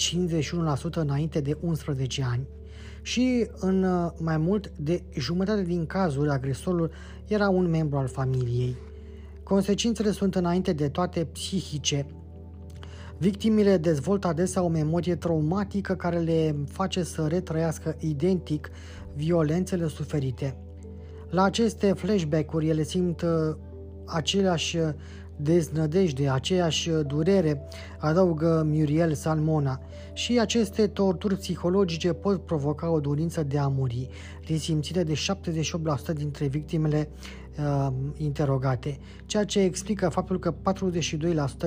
înainte 0.92 1.40
de 1.40 1.56
11 1.60 2.22
ani 2.30 2.46
și 3.04 3.48
în 3.58 3.82
uh, 3.82 4.10
mai 4.18 4.36
mult 4.36 4.72
de 4.76 5.02
jumătate 5.18 5.62
din 5.62 5.86
cazuri 5.86 6.30
agresorul 6.30 6.90
era 7.26 7.48
un 7.48 7.70
membru 7.70 7.96
al 7.96 8.06
familiei. 8.06 8.76
Consecințele 9.42 10.10
sunt 10.10 10.34
înainte 10.34 10.72
de 10.72 10.88
toate 10.88 11.24
psihice. 11.32 12.06
Victimele 13.18 13.76
dezvoltă 13.76 14.26
adesea 14.26 14.62
o 14.62 14.68
memorie 14.68 15.16
traumatică 15.16 15.94
care 15.94 16.18
le 16.18 16.56
face 16.66 17.02
să 17.02 17.26
retrăiască 17.26 17.96
identic 17.98 18.70
violențele 19.14 19.88
suferite. 19.88 20.56
La 21.30 21.42
aceste 21.42 21.92
flashback-uri 21.92 22.68
ele 22.68 22.82
simt 22.82 23.22
uh, 23.22 23.56
aceleași 24.06 24.76
deznădejde, 25.36 26.28
aceeași 26.28 26.90
durere, 26.90 27.68
adaugă 27.98 28.62
Muriel 28.66 29.14
Salmona. 29.14 29.80
Și 30.12 30.38
aceste 30.40 30.86
torturi 30.86 31.36
psihologice 31.36 32.12
pot 32.12 32.44
provoca 32.44 32.90
o 32.90 33.00
dorință 33.00 33.42
de 33.42 33.58
a 33.58 33.68
muri, 33.68 34.08
resimțite 34.48 35.02
de 35.02 35.12
78% 36.12 36.14
dintre 36.14 36.46
victimele 36.46 37.08
uh, 37.58 37.92
interogate, 38.16 38.98
ceea 39.26 39.44
ce 39.44 39.60
explică 39.60 40.08
faptul 40.08 40.38
că 40.38 40.54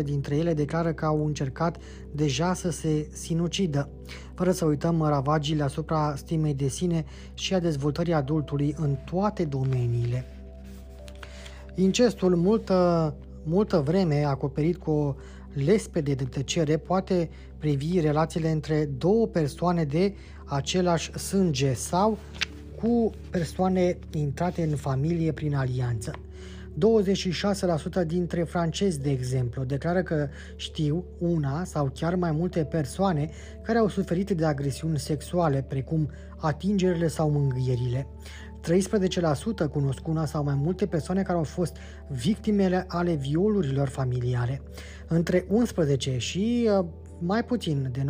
42% 0.01 0.03
dintre 0.03 0.35
ele 0.35 0.53
declară 0.53 0.93
că 0.93 1.05
au 1.05 1.25
încercat 1.25 1.77
deja 2.11 2.53
să 2.53 2.69
se 2.69 3.09
sinucidă, 3.13 3.89
fără 4.33 4.51
să 4.51 4.65
uităm 4.65 5.01
ravagile 5.01 5.63
asupra 5.63 6.13
stimei 6.15 6.53
de 6.53 6.67
sine 6.67 7.05
și 7.33 7.53
a 7.53 7.59
dezvoltării 7.59 8.13
adultului 8.13 8.75
în 8.77 8.95
toate 9.05 9.45
domeniile. 9.45 10.25
Incestul, 11.75 12.35
multă 12.35 13.13
multă 13.47 13.77
vreme 13.85 14.23
acoperit 14.23 14.77
cu 14.77 14.91
o 14.91 15.15
lespede 15.53 16.13
de 16.13 16.23
tăcere, 16.23 16.77
poate 16.77 17.29
privi 17.57 17.99
relațiile 17.99 18.51
între 18.51 18.89
două 18.97 19.27
persoane 19.27 19.83
de 19.83 20.13
același 20.45 21.11
sânge 21.19 21.73
sau 21.73 22.17
cu 22.81 23.11
persoane 23.29 23.97
intrate 24.11 24.63
în 24.63 24.75
familie 24.75 25.31
prin 25.31 25.55
alianță. 25.55 26.11
26% 28.03 28.05
dintre 28.05 28.43
francezi, 28.43 29.01
de 29.01 29.09
exemplu, 29.09 29.63
declară 29.63 30.01
că 30.03 30.27
știu 30.55 31.03
una 31.17 31.63
sau 31.63 31.91
chiar 31.93 32.15
mai 32.15 32.31
multe 32.31 32.63
persoane 32.63 33.29
care 33.61 33.77
au 33.77 33.87
suferit 33.87 34.31
de 34.31 34.45
agresiuni 34.45 34.99
sexuale, 34.99 35.65
precum 35.67 36.09
atingerile 36.37 37.07
sau 37.07 37.29
mângâierile. 37.29 38.07
13% 39.65 39.69
cunosc 39.71 40.07
una 40.07 40.25
sau 40.25 40.43
mai 40.43 40.55
multe 40.55 40.85
persoane 40.85 41.21
care 41.21 41.37
au 41.37 41.43
fost 41.43 41.77
victimele 42.07 42.85
ale 42.87 43.13
violurilor 43.13 43.87
familiare. 43.87 44.61
Între 45.07 45.45
11 45.49 46.17
și 46.17 46.69
uh, 46.79 46.85
mai 47.19 47.43
puțin 47.43 47.89
de 47.91 48.05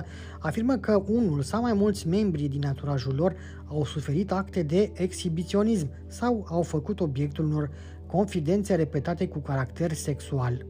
9% 0.00 0.04
afirmă 0.38 0.76
că 0.76 1.02
unul 1.06 1.42
sau 1.42 1.60
mai 1.60 1.72
mulți 1.72 2.08
membri 2.08 2.48
din 2.48 2.60
naturajul 2.60 3.14
lor 3.14 3.34
au 3.66 3.84
suferit 3.84 4.32
acte 4.32 4.62
de 4.62 4.92
exhibiționism 4.94 5.90
sau 6.06 6.46
au 6.48 6.62
făcut 6.62 7.00
obiectul 7.00 7.44
unor 7.44 7.70
confidențe 8.06 8.74
repetate 8.74 9.28
cu 9.28 9.38
caracter 9.38 9.92
sexual. 9.92 10.66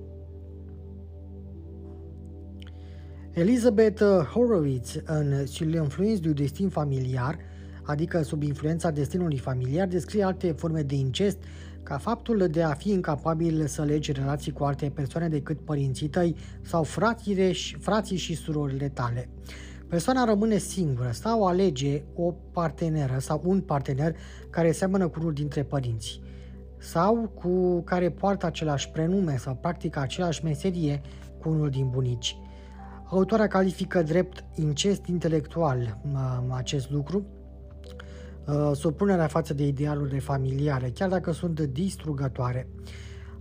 Elizabeth 3.33 4.03
Horowitz, 4.33 5.01
în 5.05 5.47
Sur 5.47 5.67
l'influence 5.67 6.21
du 6.21 6.33
destin 6.33 6.69
familiar, 6.69 7.39
adică 7.83 8.23
sub 8.23 8.43
influența 8.43 8.91
destinului 8.91 9.39
familiar, 9.39 9.87
descrie 9.89 10.25
alte 10.25 10.53
forme 10.53 10.83
de 10.83 10.95
incest 10.95 11.39
ca 11.83 11.99
faptul 11.99 12.47
de 12.51 12.63
a 12.63 12.75
fi 12.75 12.91
incapabil 12.91 13.67
să 13.67 13.83
legi 13.83 14.13
relații 14.13 14.53
cu 14.53 14.65
alte 14.65 14.91
persoane 14.95 15.29
decât 15.29 15.61
părinții 15.61 16.09
tăi 16.09 16.37
sau 16.63 16.83
fratile 16.83 17.53
și, 17.53 17.77
frații 17.77 18.17
și 18.17 18.35
surorile 18.35 18.89
tale. 18.89 19.29
Persoana 19.89 20.25
rămâne 20.25 20.59
singură 20.59 21.11
sau 21.13 21.47
alege 21.47 22.03
o 22.15 22.35
parteneră 22.53 23.19
sau 23.19 23.43
un 23.45 23.61
partener 23.61 24.17
care 24.51 24.73
seamănă 24.73 25.09
cu 25.09 25.17
unul 25.21 25.33
dintre 25.33 25.63
părinți 25.63 26.21
sau 26.79 27.33
cu 27.35 27.81
care 27.81 28.11
poartă 28.11 28.47
același 28.47 28.91
prenume 28.91 29.37
sau 29.37 29.55
practică 29.55 29.99
aceeași 30.01 30.45
meserie 30.45 31.01
cu 31.41 31.49
unul 31.49 31.71
din 31.71 31.89
bunici. 31.91 32.37
Autoarea 33.05 33.47
califică 33.47 34.03
drept 34.03 34.45
incest 34.55 35.07
intelectual 35.07 35.99
acest 36.51 36.91
lucru, 36.91 37.17
Uh, 37.17 37.42
supunerea 38.73 39.27
față 39.27 39.55
de 39.55 39.67
idealurile 39.67 40.19
familiare, 40.19 40.91
chiar 40.95 41.09
dacă 41.09 41.33
sunt 41.33 41.61
distrugătoare. 41.61 42.69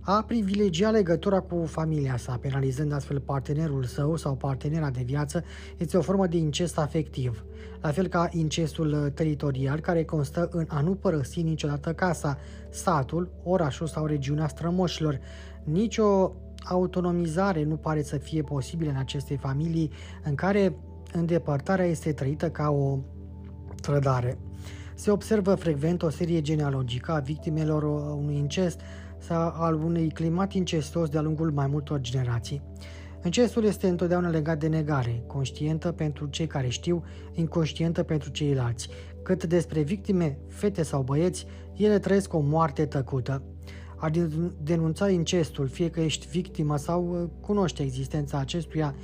A 0.04 0.22
privilegia 0.26 0.90
legătura 0.90 1.40
cu 1.40 1.64
familia 1.66 2.16
sa, 2.16 2.38
penalizând 2.40 2.92
astfel 2.92 3.20
partenerul 3.20 3.84
său 3.84 4.16
sau 4.16 4.34
partenera 4.34 4.90
de 4.90 5.02
viață, 5.04 5.44
este 5.76 5.96
o 5.96 6.00
formă 6.00 6.26
de 6.26 6.36
incest 6.36 6.78
afectiv, 6.78 7.44
la 7.80 7.90
fel 7.90 8.06
ca 8.06 8.28
incestul 8.32 9.10
teritorial, 9.14 9.80
care 9.80 10.04
constă 10.04 10.48
în 10.52 10.64
a 10.68 10.80
nu 10.80 10.94
părăsi 10.94 11.42
niciodată 11.42 11.92
casa, 11.92 12.38
satul, 12.70 13.30
orașul 13.44 13.86
sau 13.86 14.06
regiunea 14.06 14.48
strămoșilor. 14.48 15.20
Nicio 15.64 16.32
autonomizare 16.64 17.64
nu 17.64 17.76
pare 17.76 18.02
să 18.02 18.16
fie 18.16 18.42
posibilă 18.42 18.90
în 18.90 18.96
aceste 18.96 19.36
familii 19.36 19.90
în 20.24 20.34
care 20.34 20.76
îndepărtarea 21.12 21.84
este 21.84 22.12
trăită 22.12 22.50
ca 22.50 22.70
o 22.70 22.98
trădare. 23.80 24.38
Se 24.94 25.10
observă 25.10 25.54
frecvent 25.54 26.02
o 26.02 26.08
serie 26.08 26.40
genealogică 26.40 27.12
a 27.12 27.18
victimelor 27.18 27.82
unui 28.18 28.36
incest 28.36 28.80
sau 29.18 29.52
al 29.54 29.74
unui 29.74 30.10
climat 30.10 30.52
incestos 30.52 31.08
de-a 31.08 31.20
lungul 31.20 31.50
mai 31.50 31.66
multor 31.66 32.00
generații. 32.00 32.62
Incestul 33.24 33.64
este 33.64 33.88
întotdeauna 33.88 34.28
legat 34.28 34.58
de 34.58 34.66
negare, 34.66 35.22
conștientă 35.26 35.92
pentru 35.92 36.26
cei 36.26 36.46
care 36.46 36.68
știu, 36.68 37.04
inconștientă 37.32 38.02
pentru 38.02 38.30
ceilalți. 38.30 38.88
Cât 39.22 39.44
despre 39.44 39.80
victime, 39.80 40.38
fete 40.48 40.82
sau 40.82 41.02
băieți, 41.02 41.46
ele 41.76 41.98
trăiesc 41.98 42.34
o 42.34 42.40
moarte 42.40 42.86
tăcută. 42.86 43.42
A 43.96 44.10
denunța 44.62 45.10
incestul, 45.10 45.68
fie 45.68 45.90
că 45.90 46.00
ești 46.00 46.28
victimă 46.28 46.76
sau 46.76 47.22
uh, 47.22 47.28
cunoște 47.40 47.82
existența 47.82 48.38
acestuia, 48.38 48.94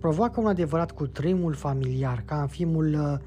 provoacă 0.00 0.40
un 0.40 0.46
adevărat 0.46 0.92
cutremur 0.92 1.54
familiar, 1.54 2.22
ca 2.24 2.40
în 2.40 2.46
filmul 2.46 2.86
uh, 2.86 3.00
uh, 3.00 3.18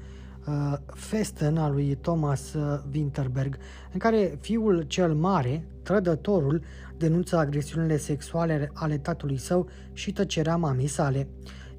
Festen 0.86 1.56
al 1.56 1.72
lui 1.72 1.94
Thomas 1.94 2.52
uh, 2.52 2.80
Winterberg, 2.94 3.56
în 3.92 3.98
care 3.98 4.38
fiul 4.40 4.82
cel 4.82 5.14
mare, 5.14 5.66
trădătorul, 5.82 6.62
denunță 6.96 7.36
agresiunile 7.36 7.96
sexuale 7.96 8.70
ale 8.72 8.98
tatălui 8.98 9.36
său 9.36 9.68
și 9.92 10.12
tăcerea 10.12 10.56
mamei 10.56 10.86
sale. 10.86 11.28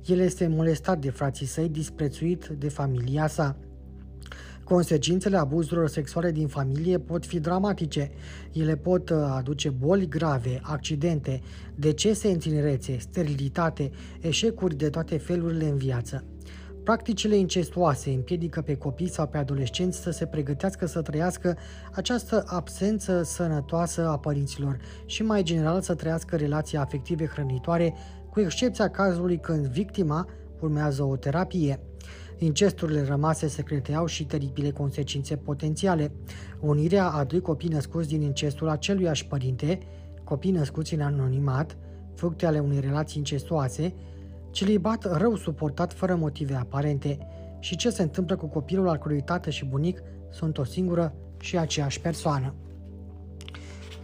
El 0.06 0.20
este 0.20 0.48
molestat 0.48 1.00
de 1.00 1.10
frații 1.10 1.46
săi, 1.46 1.70
disprețuit 1.70 2.46
de 2.46 2.70
familia 2.70 3.28
sa. 3.28 3.58
Consecințele 4.64 5.38
abuzurilor 5.38 5.88
sexuale 5.88 6.32
din 6.32 6.48
familie 6.48 7.00
pot 7.00 7.26
fi 7.26 7.40
dramatice. 7.40 8.12
Ele 8.54 8.76
pot 8.76 9.10
uh, 9.10 9.18
aduce 9.36 9.70
boli 9.70 10.08
grave, 10.08 10.60
accidente, 10.64 11.42
decese 11.76 12.28
în 12.28 12.38
tinerețe, 12.38 12.98
sterilitate, 12.98 13.92
eșecuri 14.22 14.76
de 14.76 14.90
toate 14.90 15.18
felurile 15.18 15.66
în 15.66 15.78
viață. 15.78 16.24
Practicile 16.86 17.36
incestuoase 17.36 18.10
împiedică 18.10 18.62
pe 18.62 18.76
copii 18.76 19.10
sau 19.10 19.28
pe 19.28 19.38
adolescenți 19.38 20.02
să 20.02 20.12
se 20.12 20.26
pregătească 20.26 20.86
să 20.86 21.02
trăiască 21.02 21.58
această 21.92 22.44
absență 22.48 23.24
sănătoasă 23.24 24.08
a 24.08 24.18
părinților 24.18 24.78
și 25.06 25.24
mai 25.24 25.44
general 25.44 25.82
să 25.82 25.96
trăiască 25.96 26.36
relații 26.36 26.78
afective 26.78 27.26
hrănitoare, 27.26 27.94
cu 28.30 28.40
excepția 28.40 28.90
cazului 28.90 29.38
când 29.38 29.66
victima 29.66 30.28
urmează 30.60 31.04
o 31.04 31.16
terapie. 31.16 31.80
Incesturile 32.38 33.04
rămase 33.04 33.48
secreteau 33.48 34.06
și 34.06 34.26
teribile 34.26 34.72
consecințe 34.72 35.36
potențiale. 35.36 36.12
Unirea 36.60 37.10
a 37.10 37.24
doi 37.24 37.42
copii 37.42 37.70
născuți 37.70 38.08
din 38.08 38.22
incestul 38.22 38.70
aceluiași 38.70 39.28
părinte, 39.28 39.80
copii 40.24 40.52
născuți 40.52 40.94
în 40.94 41.02
anonimat, 41.02 41.78
fructe 42.16 42.46
ale 42.46 42.60
unei 42.60 42.80
relații 42.80 43.18
incestuoase, 43.18 43.94
celibat 44.56 45.18
rău 45.18 45.36
suportat 45.36 45.94
fără 45.94 46.16
motive 46.16 46.56
aparente 46.56 47.18
și 47.60 47.76
ce 47.76 47.90
se 47.90 48.02
întâmplă 48.02 48.36
cu 48.36 48.48
copilul 48.48 48.90
al 48.90 48.98
cărui 48.98 49.22
tată 49.22 49.50
și 49.50 49.66
bunic 49.66 50.02
sunt 50.32 50.58
o 50.58 50.64
singură 50.64 51.14
și 51.40 51.58
aceeași 51.58 52.02
persoană. 52.02 52.54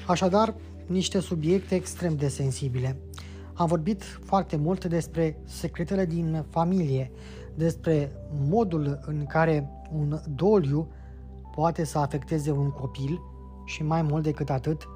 Așadar, 0.08 0.56
niște 0.86 1.20
subiecte 1.20 1.76
extrem 1.76 2.16
de 2.16 2.28
sensibile. 2.28 2.97
Am 3.54 3.68
vorbit 3.68 4.04
foarte 4.04 4.56
mult 4.56 4.86
despre 4.86 5.38
secretele 5.43 6.06
din 6.06 6.45
familie, 6.49 7.12
despre 7.56 8.12
modul 8.47 8.99
în 9.06 9.26
care 9.26 9.70
un 9.91 10.20
doliu 10.36 10.91
poate 11.56 11.84
să 11.84 11.97
afecteze 11.97 12.52
un 12.52 12.70
copil 12.70 13.22
și 13.66 13.84
mai 13.84 14.02
mult 14.02 14.24
decât 14.24 14.49
atât, 14.49 14.88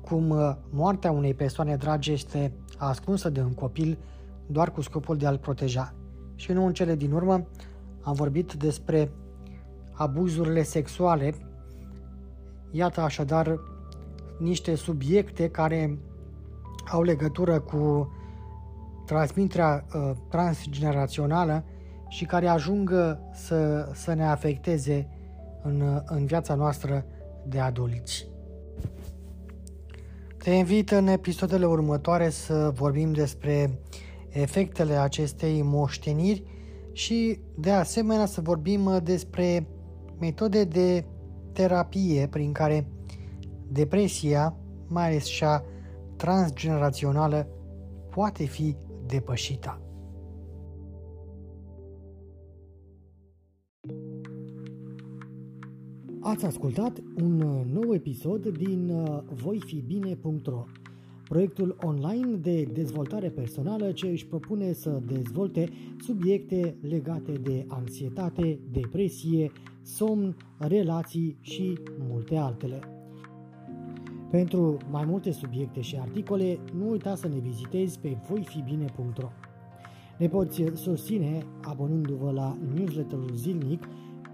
cum 0.00 0.30
uh, 0.30 0.56
moartea 0.70 1.10
unei 1.10 1.34
persoane 1.34 1.76
dragi 1.76 2.12
este 2.12 2.52
ascunsă 2.76 3.28
de 3.30 3.40
un 3.40 3.52
copil 3.52 3.98
doar 4.46 4.70
cu 4.70 4.80
scopul 4.80 5.16
de 5.16 5.26
a-l 5.26 5.38
proteja. 5.38 5.94
Și 6.34 6.52
nu 6.52 6.66
în 6.66 6.72
cele 6.72 6.94
din 6.94 7.12
urmă 7.12 7.46
am 8.00 8.12
vorbit 8.12 8.52
despre 8.52 9.10
abuzurile 9.92 10.62
sexuale. 10.62 11.34
Iată 12.70 13.00
așadar 13.00 13.58
niște 14.38 14.74
subiecte 14.74 15.48
care 15.48 15.98
au 16.90 17.02
legătură 17.02 17.60
cu 17.60 18.12
transmiterea 19.06 19.86
uh, 19.94 20.10
transgenerațională 20.28 21.64
și 22.08 22.24
care 22.24 22.46
ajung 22.46 22.92
să, 23.32 23.90
să 23.94 24.14
ne 24.14 24.24
afecteze 24.24 25.08
în, 25.62 26.02
în 26.06 26.26
viața 26.26 26.54
noastră 26.54 27.04
de 27.46 27.60
adulți. 27.60 28.28
Te 30.36 30.50
invit 30.50 30.90
în 30.90 31.06
episoadele 31.06 31.66
următoare 31.66 32.30
să 32.30 32.70
vorbim 32.74 33.12
despre 33.12 33.78
efectele 34.40 34.94
acestei 34.94 35.62
moșteniri 35.62 36.44
și 36.92 37.40
de 37.58 37.70
asemenea 37.70 38.26
să 38.26 38.40
vorbim 38.40 39.00
despre 39.02 39.68
metode 40.18 40.64
de 40.64 41.04
terapie 41.52 42.26
prin 42.30 42.52
care 42.52 42.88
depresia, 43.68 44.56
mai 44.88 45.06
ales 45.06 45.24
cea 45.24 45.64
transgenerațională, 46.16 47.48
poate 48.10 48.44
fi 48.44 48.76
depășită. 49.06 49.80
Ați 56.20 56.44
ascultat 56.44 56.98
un 57.22 57.36
nou 57.72 57.94
episod 57.94 58.46
din 58.46 58.88
uh, 58.88 59.18
voifibine.ro, 59.34 60.64
proiectul 61.28 61.76
online 61.82 62.36
de 62.36 62.62
dezvoltare 62.62 63.28
personală 63.28 63.92
ce 63.92 64.06
își 64.06 64.26
propune 64.26 64.72
să 64.72 65.00
dezvolte 65.06 65.68
subiecte 65.98 66.76
legate 66.80 67.32
de 67.32 67.64
anxietate, 67.68 68.58
depresie, 68.70 69.52
somn, 69.82 70.36
relații 70.58 71.36
și 71.40 71.78
multe 72.08 72.36
altele. 72.36 72.80
Pentru 74.30 74.76
mai 74.90 75.04
multe 75.04 75.30
subiecte 75.32 75.80
și 75.80 75.96
articole, 76.00 76.58
nu 76.74 76.90
uita 76.90 77.14
să 77.14 77.28
ne 77.28 77.38
vizitezi 77.38 77.98
pe 77.98 78.16
voifibine.ro. 78.28 79.28
Ne 80.18 80.28
poți 80.28 80.64
susține 80.74 81.46
abonându-vă 81.62 82.30
la 82.30 82.56
newsletterul 82.74 83.30
zilnic 83.34 83.84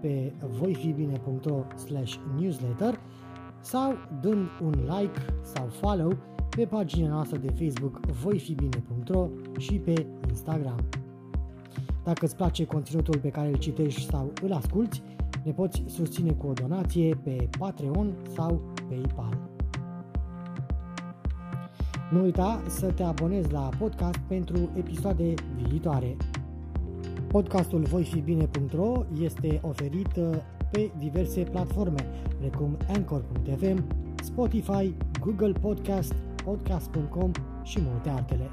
pe 0.01 0.33
voifibine.ro 0.59 1.63
newsletter 2.39 2.99
sau 3.61 3.93
dând 4.21 4.47
un 4.61 4.71
like 4.71 5.19
sau 5.41 5.67
follow 5.67 6.17
pe 6.55 6.65
pagina 6.65 7.07
noastră 7.07 7.37
de 7.37 7.65
Facebook 7.65 7.99
voifibine.ro 8.05 9.27
și 9.57 9.73
pe 9.73 10.05
Instagram. 10.29 10.85
Dacă 12.03 12.25
îți 12.25 12.35
place 12.35 12.65
conținutul 12.65 13.19
pe 13.19 13.29
care 13.29 13.47
îl 13.47 13.57
citești 13.57 14.09
sau 14.09 14.31
îl 14.41 14.53
asculti, 14.53 15.01
ne 15.43 15.51
poți 15.51 15.83
susține 15.87 16.31
cu 16.31 16.47
o 16.47 16.53
donație 16.53 17.19
pe 17.23 17.49
Patreon 17.59 18.13
sau 18.35 18.61
PayPal. 18.89 19.37
Nu 22.11 22.23
uita 22.23 22.61
să 22.67 22.91
te 22.91 23.03
abonezi 23.03 23.51
la 23.51 23.69
podcast 23.79 24.17
pentru 24.17 24.69
episoade 24.77 25.33
viitoare. 25.63 26.17
Podcastul 27.27 27.81
voifibine.ro 27.81 29.05
este 29.21 29.59
oferit 29.63 30.15
uh, 30.15 30.29
pe 30.71 30.91
diverse 30.99 31.41
platforme, 31.41 32.05
precum 32.39 32.77
Anchor.fm, 32.95 33.83
Spotify, 34.23 34.93
Google 35.19 35.51
Podcast, 35.51 36.13
Podcast.com 36.43 37.31
și 37.63 37.79
multe 37.81 38.09
altele. 38.09 38.49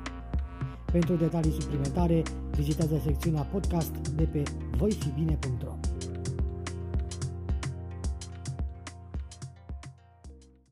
Pentru 0.93 1.15
detalii 1.15 1.61
suplimentare, 1.61 2.23
vizitează 2.51 3.01
secțiunea 3.05 3.43
podcast 3.43 4.09
de 4.09 4.25
pe 4.25 4.43
voifibine.ro. 4.77 6.00